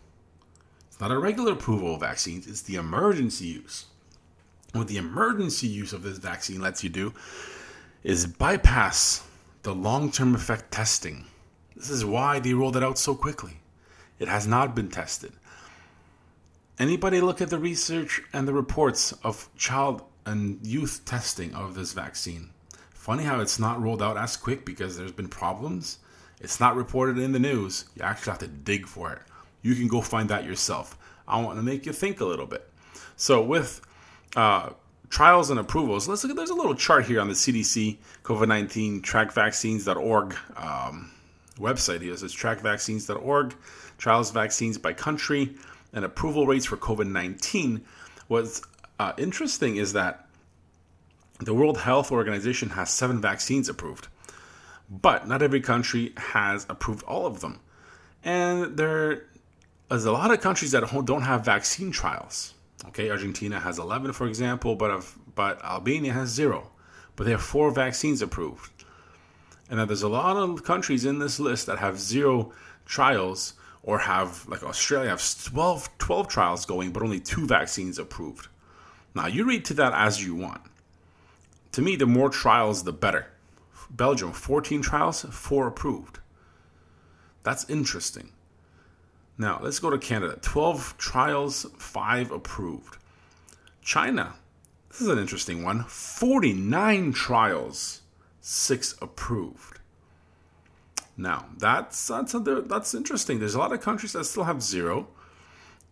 It's 0.87 0.99
not 0.99 1.11
a 1.11 1.17
regular 1.17 1.53
approval 1.53 1.95
of 1.95 2.01
vaccines, 2.01 2.47
it's 2.47 2.61
the 2.61 2.75
emergency 2.75 3.45
use. 3.45 3.85
What 4.73 4.87
the 4.87 4.97
emergency 4.97 5.67
use 5.67 5.93
of 5.93 6.03
this 6.03 6.17
vaccine 6.17 6.59
lets 6.59 6.83
you 6.83 6.89
do 6.89 7.13
is 8.03 8.27
bypass 8.27 9.23
the 9.63 9.73
long 9.73 10.11
term 10.11 10.35
effect 10.35 10.71
testing. 10.71 11.25
This 11.77 11.89
is 11.89 12.03
why 12.03 12.39
they 12.39 12.53
rolled 12.53 12.75
it 12.75 12.83
out 12.83 12.97
so 12.97 13.15
quickly. 13.15 13.61
It 14.19 14.27
has 14.27 14.47
not 14.47 14.75
been 14.75 14.89
tested. 14.89 15.31
Anybody 16.79 17.21
look 17.21 17.41
at 17.41 17.49
the 17.49 17.59
research 17.59 18.21
and 18.33 18.47
the 18.47 18.53
reports 18.53 19.13
of 19.23 19.49
child 19.55 20.01
and 20.25 20.59
youth 20.65 21.01
testing 21.05 21.53
of 21.53 21.75
this 21.75 21.93
vaccine? 21.93 22.49
Funny 22.91 23.23
how 23.23 23.39
it's 23.39 23.59
not 23.59 23.81
rolled 23.81 24.01
out 24.01 24.17
as 24.17 24.35
quick 24.35 24.65
because 24.65 24.97
there's 24.97 25.11
been 25.11 25.29
problems 25.29 25.99
it's 26.39 26.59
not 26.59 26.75
reported 26.75 27.17
in 27.17 27.31
the 27.31 27.39
news. 27.39 27.85
You 27.95 28.03
actually 28.03 28.31
have 28.31 28.39
to 28.39 28.47
dig 28.47 28.87
for 28.87 29.11
it. 29.13 29.19
You 29.61 29.75
can 29.75 29.87
go 29.87 30.01
find 30.01 30.29
that 30.29 30.45
yourself. 30.45 30.97
I 31.27 31.41
want 31.41 31.57
to 31.57 31.63
make 31.63 31.85
you 31.85 31.93
think 31.93 32.21
a 32.21 32.25
little 32.25 32.45
bit. 32.45 32.69
So, 33.15 33.41
with 33.41 33.81
uh, 34.35 34.71
trials 35.09 35.49
and 35.49 35.59
approvals, 35.59 36.07
let's 36.07 36.23
look 36.23 36.31
at 36.31 36.37
there's 36.37 36.51
a 36.51 36.55
little 36.55 36.75
chart 36.75 37.05
here 37.05 37.19
on 37.19 37.27
the 37.27 37.33
CDC 37.33 37.97
COVID 38.23 38.47
19 38.47 39.01
trackvaccines.org 39.01 40.35
um, 40.55 41.11
website 41.57 42.01
here. 42.01 42.13
It 42.13 42.19
says 42.19 42.35
trackvaccines.org, 42.35 43.55
trials 43.97 44.31
vaccines 44.31 44.77
by 44.77 44.93
country, 44.93 45.55
and 45.93 46.05
approval 46.05 46.45
rates 46.45 46.65
for 46.65 46.77
COVID 46.77 47.09
19. 47.09 47.83
What's 48.27 48.61
uh, 48.99 49.13
interesting 49.17 49.77
is 49.77 49.93
that 49.93 50.27
the 51.39 51.53
World 51.53 51.79
Health 51.79 52.11
Organization 52.11 52.69
has 52.69 52.89
seven 52.89 53.21
vaccines 53.21 53.69
approved. 53.69 54.07
But 54.89 55.27
not 55.27 55.41
every 55.41 55.61
country 55.61 56.13
has 56.17 56.65
approved 56.69 57.03
all 57.03 57.25
of 57.25 57.41
them. 57.41 57.59
And 58.23 58.77
there 58.77 59.27
is 59.91 60.05
a 60.05 60.11
lot 60.11 60.31
of 60.31 60.41
countries 60.41 60.71
that 60.71 60.89
don't 61.05 61.21
have 61.21 61.45
vaccine 61.45 61.91
trials. 61.91 62.53
Okay, 62.87 63.09
Argentina 63.09 63.59
has 63.59 63.79
11, 63.79 64.13
for 64.13 64.27
example, 64.27 64.75
but, 64.75 65.03
but 65.35 65.63
Albania 65.63 66.13
has 66.13 66.29
zero. 66.29 66.71
But 67.15 67.25
they 67.25 67.31
have 67.31 67.41
four 67.41 67.71
vaccines 67.71 68.21
approved. 68.21 68.76
And 69.69 69.79
then 69.79 69.87
there's 69.87 70.03
a 70.03 70.07
lot 70.07 70.37
of 70.37 70.63
countries 70.63 71.05
in 71.05 71.19
this 71.19 71.39
list 71.39 71.65
that 71.67 71.79
have 71.79 71.99
zero 71.99 72.53
trials 72.85 73.53
or 73.83 73.99
have, 73.99 74.47
like 74.47 74.63
Australia, 74.63 75.09
have 75.09 75.43
12, 75.43 75.97
12 75.97 76.27
trials 76.27 76.65
going, 76.65 76.91
but 76.91 77.03
only 77.03 77.19
two 77.19 77.45
vaccines 77.45 77.99
approved. 77.99 78.47
Now, 79.13 79.27
you 79.27 79.45
read 79.45 79.65
to 79.65 79.73
that 79.75 79.93
as 79.93 80.23
you 80.23 80.35
want. 80.35 80.61
To 81.73 81.81
me, 81.81 81.95
the 81.95 82.05
more 82.05 82.29
trials, 82.29 82.83
the 82.83 82.93
better. 82.93 83.27
Belgium, 83.89 84.31
14 84.31 84.81
trials, 84.81 85.23
4 85.23 85.67
approved. 85.67 86.19
That's 87.43 87.69
interesting. 87.69 88.31
Now, 89.37 89.59
let's 89.61 89.79
go 89.79 89.89
to 89.89 89.97
Canada. 89.97 90.37
12 90.41 90.95
trials, 90.97 91.65
5 91.77 92.31
approved. 92.31 92.97
China, 93.81 94.33
this 94.89 95.01
is 95.01 95.07
an 95.07 95.19
interesting 95.19 95.63
one. 95.63 95.83
49 95.83 97.13
trials, 97.13 98.01
6 98.49 98.95
approved. 99.01 99.79
Now, 101.17 101.47
that's 101.57 102.07
that's 102.07 102.33
that's 102.33 102.93
interesting. 102.93 103.39
There's 103.39 103.55
a 103.55 103.59
lot 103.59 103.73
of 103.73 103.81
countries 103.81 104.13
that 104.13 104.23
still 104.23 104.45
have 104.45 104.63
zero 104.63 105.09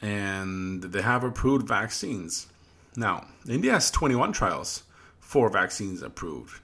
and 0.02 0.82
they 0.82 1.02
have 1.02 1.26
approved 1.26 1.68
vaccines. 1.68 2.48
Now, 2.96 3.28
India 3.50 3.74
has 3.74 3.92
21 3.92 4.32
trials, 4.32 4.84
4 5.20 5.50
vaccines 5.50 6.02
approved. 6.02 6.62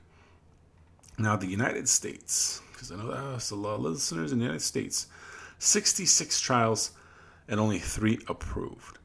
Now, 1.18 1.36
the 1.36 1.48
United 1.48 1.90
States, 1.90 2.62
because 2.72 2.94
I 2.94 2.96
know 2.96 3.12
there's 3.12 3.52
a 3.52 3.56
lot 3.58 3.76
of 3.76 3.82
listeners 3.82 4.32
in 4.32 4.40
the 4.40 4.46
United 4.46 4.64
States, 4.64 5.08
66 5.60 6.40
trials 6.40 6.92
and 7.50 7.60
only 7.60 7.80
three 7.80 8.18
approved. 8.30 8.98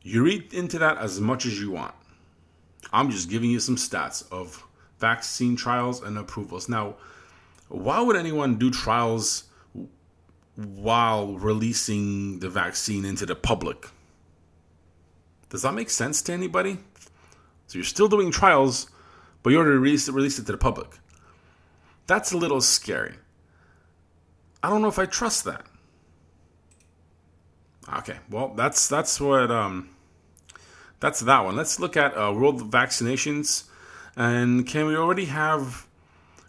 You 0.00 0.24
read 0.24 0.54
into 0.54 0.78
that 0.78 0.96
as 0.96 1.20
much 1.20 1.44
as 1.44 1.60
you 1.60 1.72
want. 1.72 1.94
I'm 2.90 3.10
just 3.10 3.28
giving 3.28 3.50
you 3.50 3.60
some 3.60 3.76
stats 3.76 4.26
of 4.32 4.64
vaccine 5.10 5.54
trials 5.54 6.02
and 6.02 6.16
approvals. 6.16 6.68
Now, 6.68 6.96
why 7.68 8.00
would 8.00 8.16
anyone 8.16 8.56
do 8.56 8.70
trials 8.70 9.44
while 10.56 11.34
releasing 11.50 12.38
the 12.38 12.48
vaccine 12.48 13.04
into 13.04 13.26
the 13.26 13.34
public? 13.34 13.88
Does 15.50 15.62
that 15.62 15.74
make 15.74 15.90
sense 15.90 16.22
to 16.22 16.32
anybody? 16.32 16.78
So 17.66 17.72
you're 17.78 17.84
still 17.96 18.08
doing 18.08 18.30
trials, 18.30 18.88
but 19.42 19.50
you 19.50 19.58
already 19.58 19.78
released, 19.78 20.08
released 20.08 20.38
it 20.38 20.46
to 20.46 20.52
the 20.52 20.58
public. 20.58 20.90
That's 22.06 22.32
a 22.32 22.38
little 22.38 22.62
scary. 22.62 23.16
I 24.62 24.70
don't 24.70 24.80
know 24.80 24.88
if 24.88 24.98
I 24.98 25.06
trust 25.06 25.44
that. 25.44 25.64
Okay, 27.98 28.18
well, 28.30 28.48
that's 28.56 28.88
that's 28.88 29.20
what 29.20 29.50
um, 29.50 29.90
that's 31.00 31.20
that 31.20 31.44
one. 31.44 31.54
Let's 31.54 31.78
look 31.78 31.96
at 31.98 32.16
uh, 32.16 32.32
world 32.32 32.58
vaccinations, 32.70 33.64
and 34.16 34.66
can 34.66 34.86
we 34.86 34.96
already 34.96 35.26
have 35.26 35.86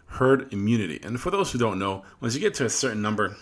herd 0.06 0.52
immunity? 0.52 1.00
And 1.02 1.20
for 1.20 1.30
those 1.30 1.52
who 1.52 1.58
don't 1.58 1.78
know, 1.78 2.04
once 2.20 2.34
you 2.34 2.40
get 2.40 2.54
to 2.54 2.64
a 2.64 2.70
certain 2.70 3.02
number 3.02 3.36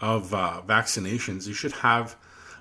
of 0.00 0.34
uh, 0.34 0.62
vaccinations, 0.66 1.46
you 1.46 1.54
should 1.54 1.72
have 1.72 2.16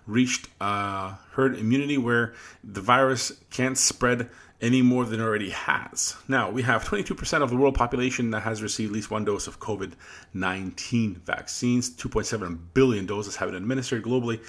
reached 0.06 0.50
uh, 0.60 1.16
herd 1.32 1.58
immunity 1.58 1.98
where 1.98 2.34
the 2.64 2.82
virus 2.82 3.32
can't 3.50 3.78
spread 3.78 4.30
any 4.62 4.82
more 4.82 5.06
than 5.06 5.20
it 5.20 5.24
already 5.24 5.50
has. 5.50 6.16
Now, 6.28 6.50
we 6.50 6.62
have 6.62 6.86
22% 6.86 7.42
of 7.42 7.50
the 7.50 7.58
world 7.58 7.76
population 7.76 8.32
that 8.32 8.42
has 8.42 8.64
received 8.64 8.92
at 8.92 8.94
least 8.94 9.12
one 9.12 9.26
dose 9.26 9.46
of 9.46 9.60
COVID 9.60 9.94
19 10.34 11.16
vaccines. 11.26 11.90
2.7 11.90 12.58
billion 12.74 13.06
doses 13.06 13.36
have 13.36 13.50
been 13.50 13.58
administered 13.58 14.04
globally. 14.04 14.42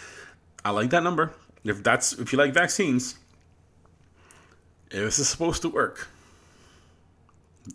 I 0.64 0.70
like 0.70 0.90
that 0.90 1.02
number. 1.02 1.34
If 1.64 1.82
that's 1.82 2.12
if 2.12 2.32
you 2.32 2.38
like 2.38 2.54
vaccines, 2.54 3.16
if 4.90 5.02
this 5.04 5.18
is 5.18 5.28
supposed 5.28 5.62
to 5.62 5.68
work, 5.68 6.08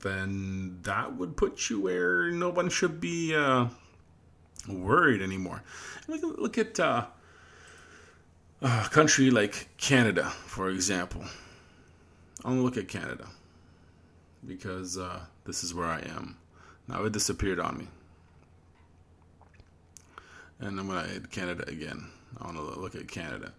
then 0.02 0.80
that 0.84 1.16
would 1.16 1.36
put 1.36 1.70
you 1.70 1.82
where 1.82 2.32
no 2.32 2.50
one 2.50 2.70
should 2.70 3.02
be 3.02 3.36
uh, 3.36 3.68
worried 4.68 5.22
anymore. 5.22 5.64
Look, 6.08 6.22
look 6.38 6.58
at 6.58 6.80
uh, 6.80 7.06
a 8.62 8.88
country 8.92 9.32
like 9.32 9.70
Canada, 9.78 10.26
for 10.46 10.70
example. 10.70 11.24
I'm 12.44 12.52
gonna 12.52 12.62
look 12.62 12.78
at 12.78 12.88
Canada 12.88 13.28
because 14.46 14.98
uh, 14.98 15.20
this 15.46 15.64
is 15.64 15.74
where 15.74 15.88
I 15.88 16.00
am. 16.00 16.38
Now 16.88 17.04
it 17.04 17.12
disappeared 17.12 17.60
on 17.60 17.78
me. 17.78 17.88
And 20.60 20.80
I'm 20.80 20.88
gonna 20.88 21.08
hit 21.08 21.32
Canada 21.32 21.68
again. 21.68 22.08
I 22.40 22.46
wanna 22.46 22.62
look 22.62 22.96
at 22.96 23.08
Canada. 23.08 23.54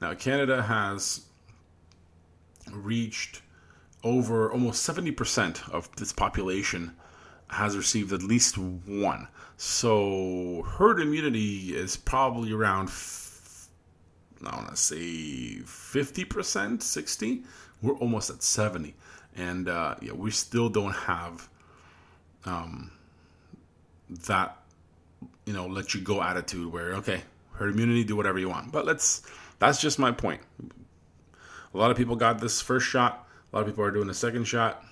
Now 0.00 0.14
Canada 0.14 0.62
has 0.62 1.22
reached 2.72 3.42
over 4.02 4.52
almost 4.52 4.86
70% 4.88 5.70
of 5.70 5.88
its 6.00 6.12
population 6.12 6.92
has 7.48 7.76
received 7.76 8.12
at 8.12 8.22
least 8.22 8.58
one. 8.58 9.28
So 9.56 10.62
herd 10.76 11.00
immunity 11.00 11.74
is 11.74 11.96
probably 11.96 12.52
around 12.52 12.90
I 14.46 14.56
want 14.56 14.68
to 14.68 14.76
say 14.76 15.62
50%, 15.64 16.82
60 16.82 17.42
we're 17.82 17.94
almost 17.94 18.30
at 18.30 18.42
70 18.42 18.94
and 19.36 19.68
uh, 19.68 19.94
yeah 20.00 20.12
we 20.12 20.30
still 20.30 20.68
don't 20.68 20.92
have 20.92 21.48
um, 22.44 22.90
that 24.26 24.58
you 25.46 25.52
know 25.52 25.66
let 25.66 25.94
you 25.94 26.00
go 26.00 26.22
attitude 26.22 26.72
where 26.72 26.94
okay 26.94 27.22
herd 27.52 27.70
immunity 27.70 28.04
do 28.04 28.16
whatever 28.16 28.38
you 28.38 28.48
want. 28.48 28.72
But 28.72 28.84
let's 28.84 29.22
that's 29.58 29.80
just 29.80 29.98
my 29.98 30.12
point 30.12 30.40
a 31.74 31.78
lot 31.78 31.90
of 31.90 31.96
people 31.96 32.16
got 32.16 32.40
this 32.40 32.60
first 32.60 32.86
shot 32.86 33.26
a 33.52 33.56
lot 33.56 33.62
of 33.62 33.66
people 33.66 33.84
are 33.84 33.90
doing 33.90 34.06
the 34.06 34.14
second 34.14 34.44
shot 34.44 34.84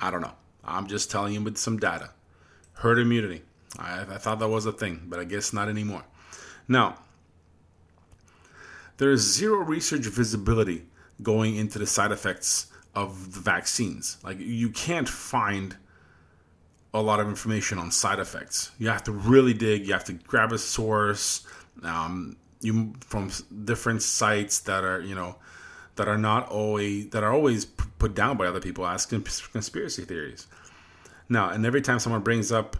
i 0.00 0.10
don't 0.10 0.20
know 0.20 0.32
i'm 0.64 0.86
just 0.86 1.10
telling 1.10 1.34
you 1.34 1.42
with 1.42 1.58
some 1.58 1.78
data 1.78 2.10
herd 2.74 2.98
immunity 2.98 3.42
I, 3.78 4.00
I 4.02 4.18
thought 4.18 4.38
that 4.40 4.48
was 4.48 4.66
a 4.66 4.72
thing, 4.72 5.02
but 5.06 5.18
I 5.18 5.24
guess 5.24 5.52
not 5.52 5.68
anymore. 5.68 6.04
Now, 6.68 6.96
there 8.98 9.10
is 9.10 9.20
zero 9.20 9.58
research 9.58 10.06
visibility 10.06 10.86
going 11.22 11.56
into 11.56 11.78
the 11.78 11.86
side 11.86 12.12
effects 12.12 12.66
of 12.94 13.34
the 13.34 13.40
vaccines. 13.40 14.18
Like, 14.22 14.38
you 14.38 14.70
can't 14.70 15.08
find 15.08 15.76
a 16.94 17.00
lot 17.00 17.20
of 17.20 17.28
information 17.28 17.78
on 17.78 17.90
side 17.90 18.18
effects. 18.18 18.70
You 18.78 18.88
have 18.88 19.04
to 19.04 19.12
really 19.12 19.54
dig. 19.54 19.86
You 19.86 19.94
have 19.94 20.04
to 20.04 20.12
grab 20.12 20.52
a 20.52 20.58
source 20.58 21.46
um, 21.82 22.36
you 22.62 22.94
from 23.00 23.30
different 23.64 24.02
sites 24.02 24.60
that 24.60 24.84
are 24.84 25.00
you 25.00 25.14
know 25.14 25.36
that 25.96 26.08
are 26.08 26.18
not 26.18 26.48
always 26.48 27.10
that 27.10 27.22
are 27.22 27.32
always 27.32 27.64
put 27.64 28.14
down 28.14 28.36
by 28.36 28.46
other 28.46 28.60
people 28.60 28.86
asking 28.86 29.22
conspiracy 29.52 30.04
theories. 30.04 30.46
Now, 31.28 31.50
and 31.50 31.64
every 31.64 31.80
time 31.80 31.98
someone 31.98 32.22
brings 32.22 32.52
up 32.52 32.76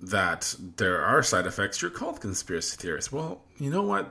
that 0.00 0.54
there 0.76 1.02
are 1.02 1.22
side 1.22 1.46
effects, 1.46 1.80
you're 1.80 1.90
called 1.90 2.20
conspiracy 2.20 2.76
theorists. 2.76 3.12
Well, 3.12 3.42
you 3.58 3.70
know 3.70 3.82
what? 3.82 4.10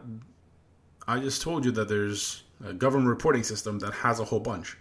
I 1.07 1.19
just 1.19 1.41
told 1.41 1.65
you 1.65 1.71
that 1.71 1.89
there's 1.89 2.43
a 2.65 2.73
government 2.73 3.09
reporting 3.09 3.43
system 3.43 3.79
that 3.79 3.93
has 3.93 4.19
a 4.19 4.25
whole 4.25 4.39
bunch. 4.39 4.77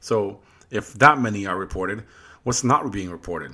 So 0.00 0.40
if 0.70 0.94
that 0.94 1.18
many 1.18 1.46
are 1.46 1.58
reported, 1.58 2.04
what's 2.44 2.64
not 2.64 2.90
being 2.92 3.10
reported. 3.10 3.52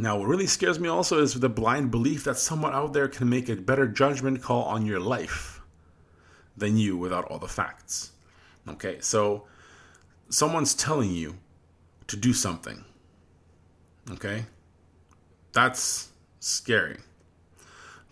Now, 0.00 0.16
what 0.16 0.28
really 0.28 0.46
scares 0.46 0.78
me 0.78 0.88
also 0.88 1.20
is 1.20 1.34
the 1.34 1.48
blind 1.48 1.90
belief 1.90 2.22
that 2.22 2.38
someone 2.38 2.72
out 2.72 2.92
there 2.92 3.08
can 3.08 3.28
make 3.28 3.48
a 3.48 3.56
better 3.56 3.88
judgment 3.88 4.40
call 4.40 4.62
on 4.62 4.86
your 4.86 5.00
life 5.00 5.60
than 6.56 6.76
you 6.76 6.96
without 6.96 7.24
all 7.24 7.40
the 7.40 7.48
facts. 7.48 8.12
Okay, 8.68 8.98
so 9.00 9.44
someone's 10.28 10.72
telling 10.72 11.10
you 11.10 11.38
to 12.06 12.16
do 12.16 12.32
something. 12.32 12.84
Okay, 14.08 14.44
that's 15.52 16.10
scary. 16.38 16.98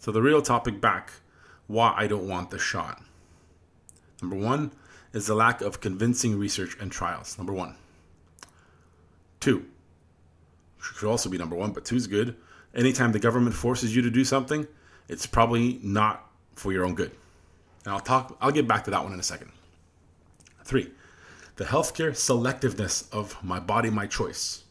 So, 0.00 0.10
the 0.10 0.22
real 0.22 0.42
topic 0.42 0.80
back 0.80 1.12
why 1.68 1.94
I 1.96 2.08
don't 2.08 2.28
want 2.28 2.50
the 2.50 2.58
shot. 2.58 3.00
Number 4.20 4.36
one 4.36 4.72
is 5.12 5.28
the 5.28 5.36
lack 5.36 5.60
of 5.60 5.80
convincing 5.80 6.36
research 6.36 6.76
and 6.80 6.90
trials. 6.90 7.38
Number 7.38 7.52
one. 7.52 7.76
Two, 9.38 9.66
could 10.78 11.08
also 11.08 11.28
be 11.28 11.38
number 11.38 11.56
one, 11.56 11.72
but 11.72 11.84
two 11.84 11.96
is 11.96 12.06
good. 12.06 12.36
Anytime 12.74 13.12
the 13.12 13.18
government 13.18 13.54
forces 13.54 13.94
you 13.94 14.02
to 14.02 14.10
do 14.10 14.24
something, 14.24 14.66
it's 15.08 15.26
probably 15.26 15.80
not 15.82 16.30
for 16.54 16.72
your 16.72 16.84
own 16.84 16.94
good. 16.94 17.12
And 17.84 17.94
I'll 17.94 18.00
talk. 18.00 18.36
I'll 18.40 18.50
get 18.50 18.68
back 18.68 18.84
to 18.84 18.90
that 18.90 19.02
one 19.02 19.12
in 19.12 19.20
a 19.20 19.24
second. 19.24 19.52
Three, 20.64 20.90
the 21.56 21.64
healthcare 21.64 22.10
selectiveness 22.10 23.10
of 23.12 23.42
my 23.42 23.60
body, 23.60 23.90
my 23.90 24.06
choice. 24.06 24.64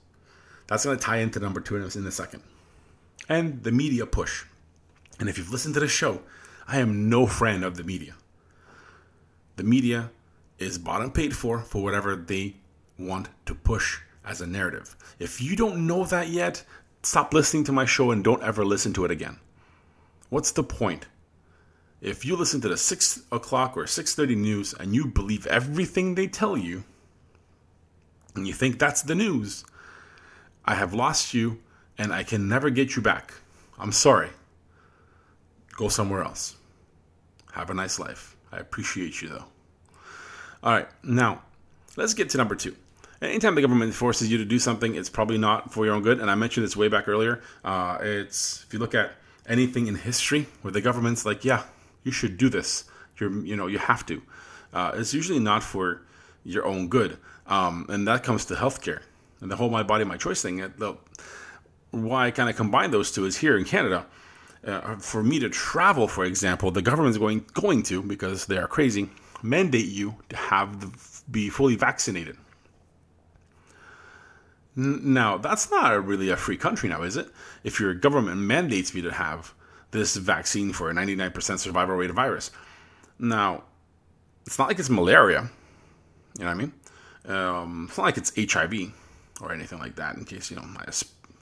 That's 0.67 0.83
going 0.83 0.97
to 0.97 1.03
tie 1.03 1.17
into 1.17 1.39
number 1.39 1.61
two 1.61 1.75
in 1.77 1.83
a 1.83 2.11
second. 2.11 2.43
And 3.29 3.63
the 3.63 3.71
media 3.71 4.05
push. 4.05 4.45
And 5.19 5.29
if 5.29 5.37
you've 5.37 5.51
listened 5.51 5.75
to 5.75 5.79
the 5.79 5.87
show, 5.87 6.21
I 6.67 6.79
am 6.79 7.09
no 7.09 7.27
friend 7.27 7.63
of 7.63 7.77
the 7.77 7.83
media. 7.83 8.15
The 9.55 9.63
media 9.63 10.11
is 10.59 10.77
bought 10.77 11.01
and 11.01 11.13
paid 11.13 11.35
for 11.35 11.59
for 11.59 11.81
whatever 11.81 12.15
they 12.15 12.55
want 12.97 13.29
to 13.45 13.55
push 13.55 13.99
as 14.25 14.41
a 14.41 14.47
narrative. 14.47 14.95
If 15.19 15.41
you 15.41 15.55
don't 15.55 15.87
know 15.87 16.03
that 16.05 16.29
yet, 16.29 16.63
stop 17.03 17.33
listening 17.33 17.63
to 17.65 17.71
my 17.71 17.85
show 17.85 18.11
and 18.11 18.23
don't 18.23 18.43
ever 18.43 18.65
listen 18.65 18.93
to 18.93 19.05
it 19.05 19.11
again. 19.11 19.37
What's 20.29 20.51
the 20.51 20.63
point? 20.63 21.05
If 22.01 22.25
you 22.25 22.35
listen 22.35 22.61
to 22.61 22.69
the 22.69 22.77
six 22.77 23.21
o'clock 23.31 23.77
or 23.77 23.87
six 23.87 24.15
thirty 24.15 24.35
news 24.35 24.73
and 24.73 24.93
you 24.93 25.07
believe 25.07 25.47
everything 25.47 26.15
they 26.15 26.27
tell 26.27 26.57
you, 26.57 26.83
and 28.35 28.47
you 28.47 28.53
think 28.53 28.79
that's 28.79 29.01
the 29.01 29.15
news, 29.15 29.63
I 30.65 30.75
have 30.75 30.93
lost 30.93 31.33
you 31.33 31.61
and 31.97 32.11
I 32.11 32.23
can 32.23 32.49
never 32.49 32.69
get 32.69 32.95
you 32.95 33.01
back. 33.01 33.33
I'm 33.79 33.91
sorry. 33.91 34.29
Go 35.77 35.87
somewhere 35.87 36.23
else. 36.23 36.55
Have 37.53 37.69
a 37.69 37.73
nice 37.73 37.99
life. 37.99 38.35
I 38.51 38.57
appreciate 38.57 39.21
you 39.21 39.29
though. 39.29 39.45
All 40.63 40.73
right, 40.73 40.87
now 41.03 41.43
let's 41.95 42.13
get 42.13 42.29
to 42.31 42.37
number 42.37 42.55
two 42.55 42.75
anytime 43.21 43.55
the 43.55 43.61
government 43.61 43.93
forces 43.93 44.31
you 44.31 44.37
to 44.37 44.45
do 44.45 44.59
something, 44.59 44.95
it's 44.95 45.09
probably 45.09 45.37
not 45.37 45.73
for 45.73 45.85
your 45.85 45.95
own 45.95 46.03
good. 46.03 46.19
And 46.19 46.29
I 46.29 46.35
mentioned 46.35 46.65
this 46.65 46.75
way 46.75 46.87
back 46.87 47.07
earlier. 47.07 47.41
Uh, 47.63 47.97
it's 48.01 48.63
if 48.63 48.73
you 48.73 48.79
look 48.79 48.95
at 48.95 49.13
anything 49.47 49.87
in 49.87 49.95
history 49.95 50.47
where 50.61 50.71
the 50.71 50.81
government's 50.81 51.25
like, 51.25 51.45
yeah, 51.45 51.63
you 52.03 52.11
should 52.11 52.37
do 52.37 52.49
this. 52.49 52.85
You're, 53.17 53.31
you 53.43 53.55
know, 53.55 53.67
you 53.67 53.77
have 53.77 54.05
to. 54.07 54.21
Uh, 54.73 54.91
it's 54.95 55.13
usually 55.13 55.39
not 55.39 55.63
for 55.63 56.01
your 56.43 56.65
own 56.65 56.89
good, 56.89 57.17
um, 57.47 57.85
and 57.89 58.07
that 58.07 58.23
comes 58.23 58.45
to 58.45 58.55
healthcare 58.55 59.01
and 59.41 59.51
the 59.51 59.55
whole 59.55 59.69
"my 59.69 59.83
body, 59.83 60.03
my 60.03 60.17
choice" 60.17 60.41
thing. 60.41 60.57
The, 60.57 60.97
why 61.91 62.27
I 62.27 62.31
kind 62.31 62.49
of 62.49 62.55
combine 62.55 62.91
those 62.91 63.11
two 63.11 63.25
is 63.25 63.37
here 63.37 63.57
in 63.57 63.63
Canada. 63.63 64.05
Uh, 64.65 64.95
for 64.95 65.23
me 65.23 65.39
to 65.39 65.47
travel, 65.49 66.07
for 66.07 66.25
example, 66.25 66.71
the 66.71 66.81
government's 66.81 67.17
going 67.17 67.45
going 67.53 67.83
to 67.83 68.01
because 68.01 68.47
they 68.47 68.57
are 68.57 68.67
crazy 68.67 69.09
mandate 69.43 69.85
you 69.85 70.15
to 70.29 70.35
have 70.35 70.81
the, 70.81 70.91
be 71.29 71.49
fully 71.49 71.75
vaccinated. 71.75 72.35
Now, 74.75 75.37
that's 75.37 75.71
not 75.71 76.05
really 76.05 76.29
a 76.29 76.35
free 76.35 76.57
country 76.57 76.89
now, 76.89 77.03
is 77.03 77.15
it? 77.15 77.29
If 77.63 77.79
your 77.79 77.93
government 77.93 78.37
mandates 78.37 78.93
me 78.93 79.01
to 79.03 79.11
have 79.11 79.53
this 79.91 80.17
vaccine 80.17 80.73
for 80.73 80.89
a 80.89 80.93
99% 80.93 81.57
survival 81.59 81.95
rate 81.95 82.09
of 82.09 82.15
virus. 82.17 82.51
Now, 83.17 83.63
it's 84.45 84.59
not 84.59 84.67
like 84.67 84.77
it's 84.77 84.89
malaria. 84.89 85.49
You 86.37 86.43
know 86.43 86.51
what 86.51 86.51
I 86.51 86.55
mean? 86.55 86.73
Um, 87.25 87.85
it's 87.87 87.97
not 87.97 88.03
like 88.03 88.17
it's 88.17 88.33
HIV 88.35 88.93
or 89.41 89.53
anything 89.53 89.79
like 89.79 89.95
that, 89.95 90.17
in 90.17 90.25
case, 90.25 90.51
you 90.51 90.57
know, 90.57 90.65
I 90.77 90.91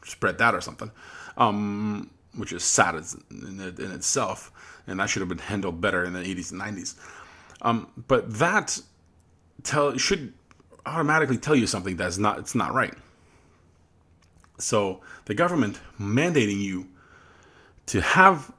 spread 0.06 0.38
that 0.38 0.54
or 0.54 0.62
something, 0.62 0.92
um, 1.36 2.12
which 2.36 2.54
is 2.54 2.64
sad 2.64 2.96
in, 3.32 3.60
in, 3.60 3.92
itself. 3.92 4.52
And 4.86 5.00
that 5.00 5.10
should 5.10 5.22
have 5.22 5.30
been 5.30 5.40
handled 5.40 5.82
better 5.82 6.04
in 6.04 6.14
the 6.14 6.20
80s 6.20 6.52
and 6.52 6.62
90s. 6.62 6.96
Um, 7.62 7.88
but 8.08 8.32
that 8.36 8.80
tell 9.64 9.98
should 9.98 10.34
automatically 10.86 11.38
tell 11.38 11.56
you 11.56 11.66
something 11.66 11.96
that's 11.96 12.18
not 12.18 12.40
it's 12.40 12.56
not 12.56 12.74
right. 12.74 12.94
So 14.64 15.02
the 15.26 15.34
government 15.34 15.80
mandating 16.00 16.62
you 16.62 16.88
to 17.88 18.02
have 18.02 18.52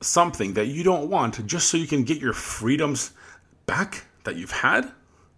something 0.00 0.54
that 0.54 0.66
you 0.66 0.82
don't 0.82 1.10
want 1.10 1.46
just 1.46 1.68
so 1.68 1.76
you 1.76 1.86
can 1.86 2.04
get 2.04 2.18
your 2.18 2.32
freedoms 2.32 3.12
back 3.66 4.06
that 4.24 4.36
you've 4.36 4.50
had 4.50 4.90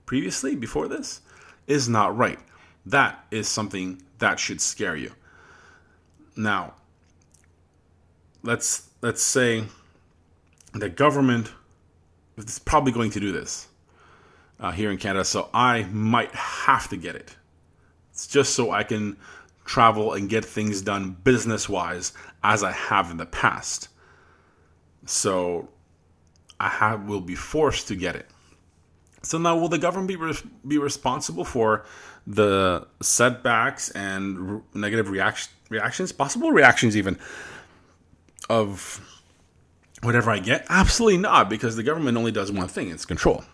previously 0.07 0.55
before 0.55 0.87
this 0.87 1.21
is 1.67 1.89
not 1.89 2.17
right. 2.17 2.39
That 2.87 3.25
is 3.31 3.49
something 3.49 4.03
that 4.19 4.39
should 4.39 4.61
scare 4.61 4.97
you. 4.97 5.13
Now, 6.37 6.75
let's 8.43 8.89
let's 9.01 9.23
say 9.23 9.65
the 10.73 10.89
government 10.89 11.51
is 12.37 12.59
probably 12.61 12.93
going 12.93 13.11
to 13.13 13.21
do 13.21 13.33
this 13.33 13.69
uh, 14.61 14.71
here 14.71 14.91
in 14.91 14.99
Canada, 14.99 15.25
so 15.25 15.49
I 15.53 15.85
might 15.85 16.33
have 16.35 16.89
to 16.91 16.97
get 16.97 17.17
it. 17.17 17.37
It's 18.13 18.29
just 18.29 18.55
so 18.55 18.71
I 18.71 18.85
can 18.85 19.17
travel 19.65 20.13
and 20.13 20.29
get 20.29 20.45
things 20.45 20.83
done 20.83 21.17
business 21.25 21.69
wise 21.69 22.13
as 22.43 22.63
I 22.63 22.73
have 22.73 23.11
in 23.11 23.17
the 23.17 23.27
past. 23.27 23.89
So 25.07 25.69
I 26.61 26.69
have, 26.69 27.09
will 27.09 27.21
be 27.21 27.35
forced 27.35 27.89
to 27.89 27.97
get 27.97 28.17
it. 28.17 28.29
So 29.23 29.39
now, 29.39 29.57
will 29.57 29.69
the 29.69 29.79
government 29.79 30.09
be 30.09 30.17
re- 30.17 30.35
be 30.67 30.77
responsible 30.77 31.47
for 31.47 31.87
the 32.27 32.87
setbacks 33.01 33.91
and 33.91 34.39
re- 34.39 34.61
negative 34.75 35.09
reaction, 35.09 35.51
reactions, 35.71 36.13
possible 36.13 36.53
reactions 36.53 36.95
even 36.95 37.19
of 38.51 39.01
whatever 40.03 40.31
I 40.31 40.41
get? 40.41 40.67
Absolutely 40.69 41.17
not, 41.17 41.49
because 41.49 41.77
the 41.77 41.83
government 41.83 42.19
only 42.19 42.33
does 42.33 42.53
one 42.53 42.69
thing: 42.69 42.91
it's 42.91 43.07
control, 43.07 43.45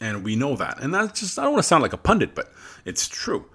and 0.00 0.22
we 0.22 0.36
know 0.36 0.54
that. 0.54 0.80
And 0.80 0.94
that's 0.94 1.18
just 1.18 1.40
I 1.40 1.42
don't 1.42 1.54
want 1.54 1.64
to 1.64 1.68
sound 1.68 1.82
like 1.82 1.92
a 1.92 1.98
pundit, 1.98 2.36
but 2.36 2.52
it's 2.84 3.08
true 3.08 3.46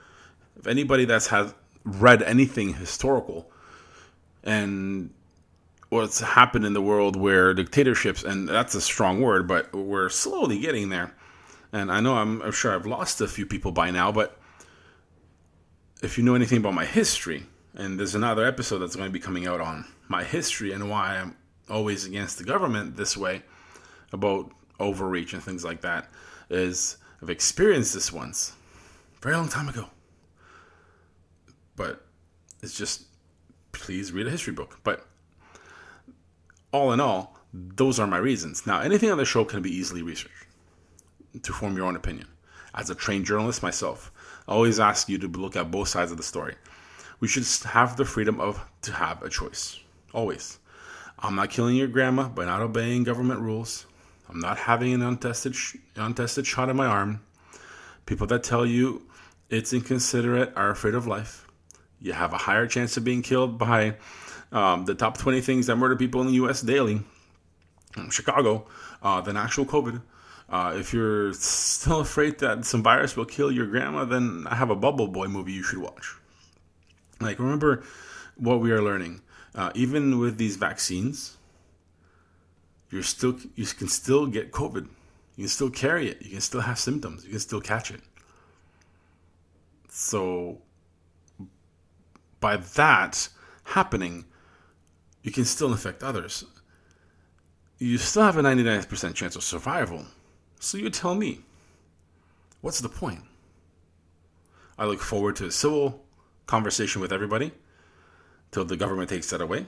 if 0.57 0.67
anybody 0.67 1.05
that's 1.05 1.27
had 1.27 1.53
read 1.83 2.21
anything 2.23 2.73
historical 2.73 3.49
and 4.43 5.09
what's 5.89 6.19
happened 6.19 6.65
in 6.65 6.73
the 6.73 6.81
world 6.81 7.15
where 7.15 7.53
dictatorships 7.53 8.23
and 8.23 8.49
that's 8.49 8.75
a 8.75 8.81
strong 8.81 9.21
word 9.21 9.47
but 9.47 9.73
we're 9.73 10.09
slowly 10.09 10.59
getting 10.59 10.89
there. 10.89 11.13
And 11.71 11.91
i 11.91 11.99
know 11.99 12.15
i'm, 12.15 12.41
I'm 12.41 12.51
sure 12.51 12.73
i've 12.73 12.85
lost 12.85 13.21
a 13.21 13.27
few 13.27 13.45
people 13.45 13.71
by 13.71 13.91
now 13.91 14.11
but 14.11 14.39
if 16.01 16.17
you 16.17 16.23
know 16.23 16.33
anything 16.33 16.59
about 16.59 16.73
my 16.73 16.85
history 16.85 17.43
and 17.75 17.99
there's 17.99 18.15
another 18.15 18.45
episode 18.45 18.79
that's 18.79 18.95
going 18.95 19.09
to 19.09 19.13
be 19.13 19.19
coming 19.19 19.47
out 19.47 19.61
on 19.61 19.85
my 20.07 20.23
history 20.23 20.71
and 20.71 20.89
why 20.89 21.17
i'm 21.17 21.35
always 21.69 22.05
against 22.05 22.37
the 22.37 22.43
government 22.43 22.95
this 22.95 23.17
way 23.17 23.43
about 24.13 24.49
overreach 24.79 25.33
and 25.33 25.43
things 25.43 25.63
like 25.65 25.81
that 25.81 26.07
is 26.49 26.97
i've 27.21 27.29
experienced 27.29 27.93
this 27.93 28.11
once 28.11 28.53
very 29.21 29.35
long 29.35 29.49
time 29.49 29.67
ago 29.67 29.87
but 31.77 32.05
it's 32.61 32.77
just 32.77 33.03
please 33.71 34.11
read 34.11 34.27
a 34.27 34.31
history 34.31 34.51
book. 34.53 34.79
But 34.83 35.05
all 36.73 36.91
in 36.91 36.99
all, 36.99 37.37
those 37.53 37.99
are 37.99 38.07
my 38.07 38.17
reasons. 38.17 38.67
Now, 38.67 38.81
anything 38.81 39.09
on 39.09 39.17
the 39.17 39.23
show 39.25 39.45
can 39.45 39.61
be 39.61 39.73
easily 39.73 40.01
researched 40.01 40.47
to 41.41 41.53
form 41.53 41.77
your 41.77 41.85
own 41.85 41.95
opinion. 41.95 42.27
As 42.75 42.89
a 42.89 42.95
trained 42.95 43.25
journalist 43.25 43.63
myself, 43.63 44.11
I 44.47 44.51
always 44.53 44.79
ask 44.79 45.07
you 45.07 45.17
to 45.19 45.27
look 45.27 45.55
at 45.55 45.71
both 45.71 45.87
sides 45.87 46.11
of 46.11 46.17
the 46.17 46.23
story. 46.23 46.55
we 47.19 47.27
should 47.27 47.45
have 47.71 47.97
the 47.97 48.05
freedom 48.05 48.39
of 48.39 48.63
to 48.83 48.91
have 48.91 49.23
a 49.23 49.29
choice. 49.29 49.79
Always. 50.13 50.59
I'm 51.19 51.35
not 51.35 51.49
killing 51.49 51.75
your 51.75 51.87
grandma 51.87 52.27
by 52.27 52.45
not 52.45 52.61
obeying 52.61 53.03
government 53.03 53.39
rules. 53.39 53.87
I'm 54.29 54.39
not 54.39 54.57
having 54.57 54.93
an 54.93 55.01
untested 55.01 55.55
sh- 55.55 55.77
untested 55.95 56.45
shot 56.45 56.69
in 56.69 56.75
my 56.75 56.85
arm. 56.85 57.21
People 58.05 58.27
that 58.27 58.43
tell 58.43 58.65
you 58.65 59.03
it's 59.49 59.73
inconsiderate 59.73 60.53
are 60.55 60.69
afraid 60.69 60.93
of 60.93 61.07
life. 61.07 61.46
You 62.01 62.13
have 62.13 62.33
a 62.33 62.37
higher 62.37 62.67
chance 62.67 62.97
of 62.97 63.03
being 63.03 63.21
killed 63.21 63.57
by 63.57 63.95
um, 64.51 64.85
the 64.85 64.95
top 64.95 65.17
20 65.17 65.41
things 65.41 65.67
that 65.67 65.75
murder 65.75 65.95
people 65.95 66.21
in 66.21 66.27
the 66.27 66.33
U.S. 66.33 66.61
daily, 66.61 67.01
Chicago, 68.09 68.67
uh, 69.01 69.21
than 69.21 69.35
actual 69.37 69.65
COVID. 69.65 70.01
Uh, 70.49 70.73
if 70.77 70.93
you're 70.93 71.33
still 71.33 71.99
afraid 71.99 72.39
that 72.39 72.65
some 72.65 72.81
virus 72.81 73.17
will 73.17 73.25
kill 73.25 73.51
your 73.51 73.65
grandma, 73.67 74.05
then 74.05 74.45
I 74.49 74.55
have 74.55 74.69
a 74.69 74.75
Bubble 74.75 75.07
Boy 75.07 75.27
movie 75.27 75.51
you 75.51 75.63
should 75.63 75.79
watch. 75.79 76.15
Like, 77.19 77.39
remember 77.39 77.83
what 78.37 78.59
we 78.59 78.71
are 78.71 78.81
learning. 78.81 79.21
Uh, 79.55 79.71
even 79.73 80.19
with 80.19 80.37
these 80.37 80.55
vaccines, 80.55 81.37
you're 82.91 83.03
still 83.03 83.37
you 83.55 83.65
can 83.65 83.87
still 83.87 84.27
get 84.27 84.51
COVID. 84.51 84.87
You 85.35 85.43
can 85.43 85.49
still 85.49 85.69
carry 85.69 86.09
it. 86.09 86.21
You 86.21 86.31
can 86.31 86.41
still 86.41 86.61
have 86.61 86.79
symptoms. 86.79 87.25
You 87.25 87.31
can 87.31 87.39
still 87.39 87.61
catch 87.61 87.91
it. 87.91 88.01
So, 89.89 90.59
by 92.39 92.57
that 92.57 93.29
happening, 93.63 94.25
you 95.23 95.31
can 95.31 95.45
still 95.45 95.71
infect 95.71 96.03
others. 96.03 96.45
You 97.77 97.97
still 97.97 98.23
have 98.23 98.37
a 98.37 98.41
99% 98.41 99.13
chance 99.13 99.35
of 99.35 99.43
survival. 99.43 100.05
So 100.59 100.77
you 100.77 100.89
tell 100.89 101.15
me, 101.15 101.41
what's 102.61 102.79
the 102.79 102.89
point? 102.89 103.21
I 104.77 104.85
look 104.85 105.01
forward 105.01 105.35
to 105.37 105.45
a 105.45 105.51
civil 105.51 106.03
conversation 106.45 107.01
with 107.01 107.11
everybody 107.11 107.51
till 108.51 108.65
the 108.65 108.77
government 108.77 109.09
takes 109.09 109.29
that 109.29 109.41
away. 109.41 109.67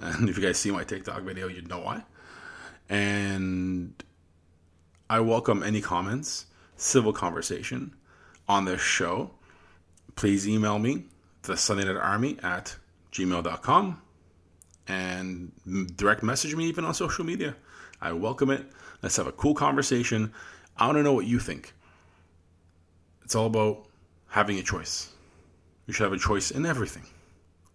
And 0.00 0.28
if 0.28 0.36
you 0.36 0.42
guys 0.42 0.58
see 0.58 0.70
my 0.70 0.84
TikTok 0.84 1.22
video, 1.22 1.48
you'd 1.48 1.68
know 1.68 1.80
why. 1.80 2.04
And 2.88 4.02
I 5.10 5.20
welcome 5.20 5.62
any 5.62 5.80
comments, 5.80 6.46
civil 6.76 7.12
conversation 7.12 7.94
on 8.48 8.64
this 8.64 8.80
show. 8.80 9.32
Please 10.16 10.48
email 10.48 10.78
me, 10.78 11.04
the 11.48 11.56
Sunday 11.56 11.84
Night 11.84 11.96
Army 11.96 12.36
at 12.42 12.76
gmail.com, 13.10 14.02
and 14.86 15.96
direct 15.96 16.22
message 16.22 16.54
me 16.54 16.66
even 16.66 16.84
on 16.84 16.92
social 16.92 17.24
media. 17.24 17.56
I 18.02 18.12
welcome 18.12 18.50
it. 18.50 18.66
Let's 19.02 19.16
have 19.16 19.26
a 19.26 19.32
cool 19.32 19.54
conversation. 19.54 20.32
I 20.76 20.86
want 20.86 20.98
to 20.98 21.02
know 21.02 21.14
what 21.14 21.26
you 21.26 21.38
think. 21.38 21.72
It's 23.24 23.34
all 23.34 23.46
about 23.46 23.86
having 24.28 24.58
a 24.58 24.62
choice. 24.62 25.10
You 25.86 25.94
should 25.94 26.04
have 26.04 26.12
a 26.12 26.18
choice 26.18 26.50
in 26.50 26.66
everything. 26.66 27.06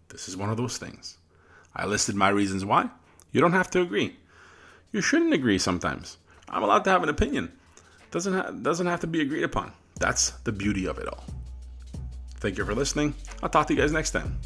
This 0.09 0.29
is 0.29 0.37
one 0.37 0.51
of 0.51 0.57
those 0.57 0.77
things. 0.77 1.17
I 1.75 1.87
listed 1.87 2.15
my 2.15 2.29
reasons 2.29 2.63
why. 2.63 2.89
You 3.31 3.41
don't 3.41 3.53
have 3.53 3.71
to 3.71 3.81
agree. 3.81 4.15
You 4.91 5.01
shouldn't 5.01 5.33
agree 5.33 5.57
sometimes. 5.57 6.17
I'm 6.47 6.61
allowed 6.61 6.83
to 6.83 6.91
have 6.91 7.01
an 7.01 7.09
opinion. 7.09 7.51
Doesn't 8.11 8.33
ha- 8.33 8.51
doesn't 8.51 8.85
have 8.85 8.99
to 8.99 9.07
be 9.07 9.21
agreed 9.21 9.43
upon. 9.43 9.73
That's 9.99 10.29
the 10.43 10.51
beauty 10.51 10.85
of 10.85 10.99
it 10.99 11.07
all. 11.07 11.23
Thank 12.43 12.57
you 12.57 12.65
for 12.65 12.75
listening. 12.75 13.15
I'll 13.41 13.47
talk 13.47 13.67
to 13.67 13.73
you 13.73 13.79
guys 13.79 13.93
next 13.93 14.11
time. 14.11 14.37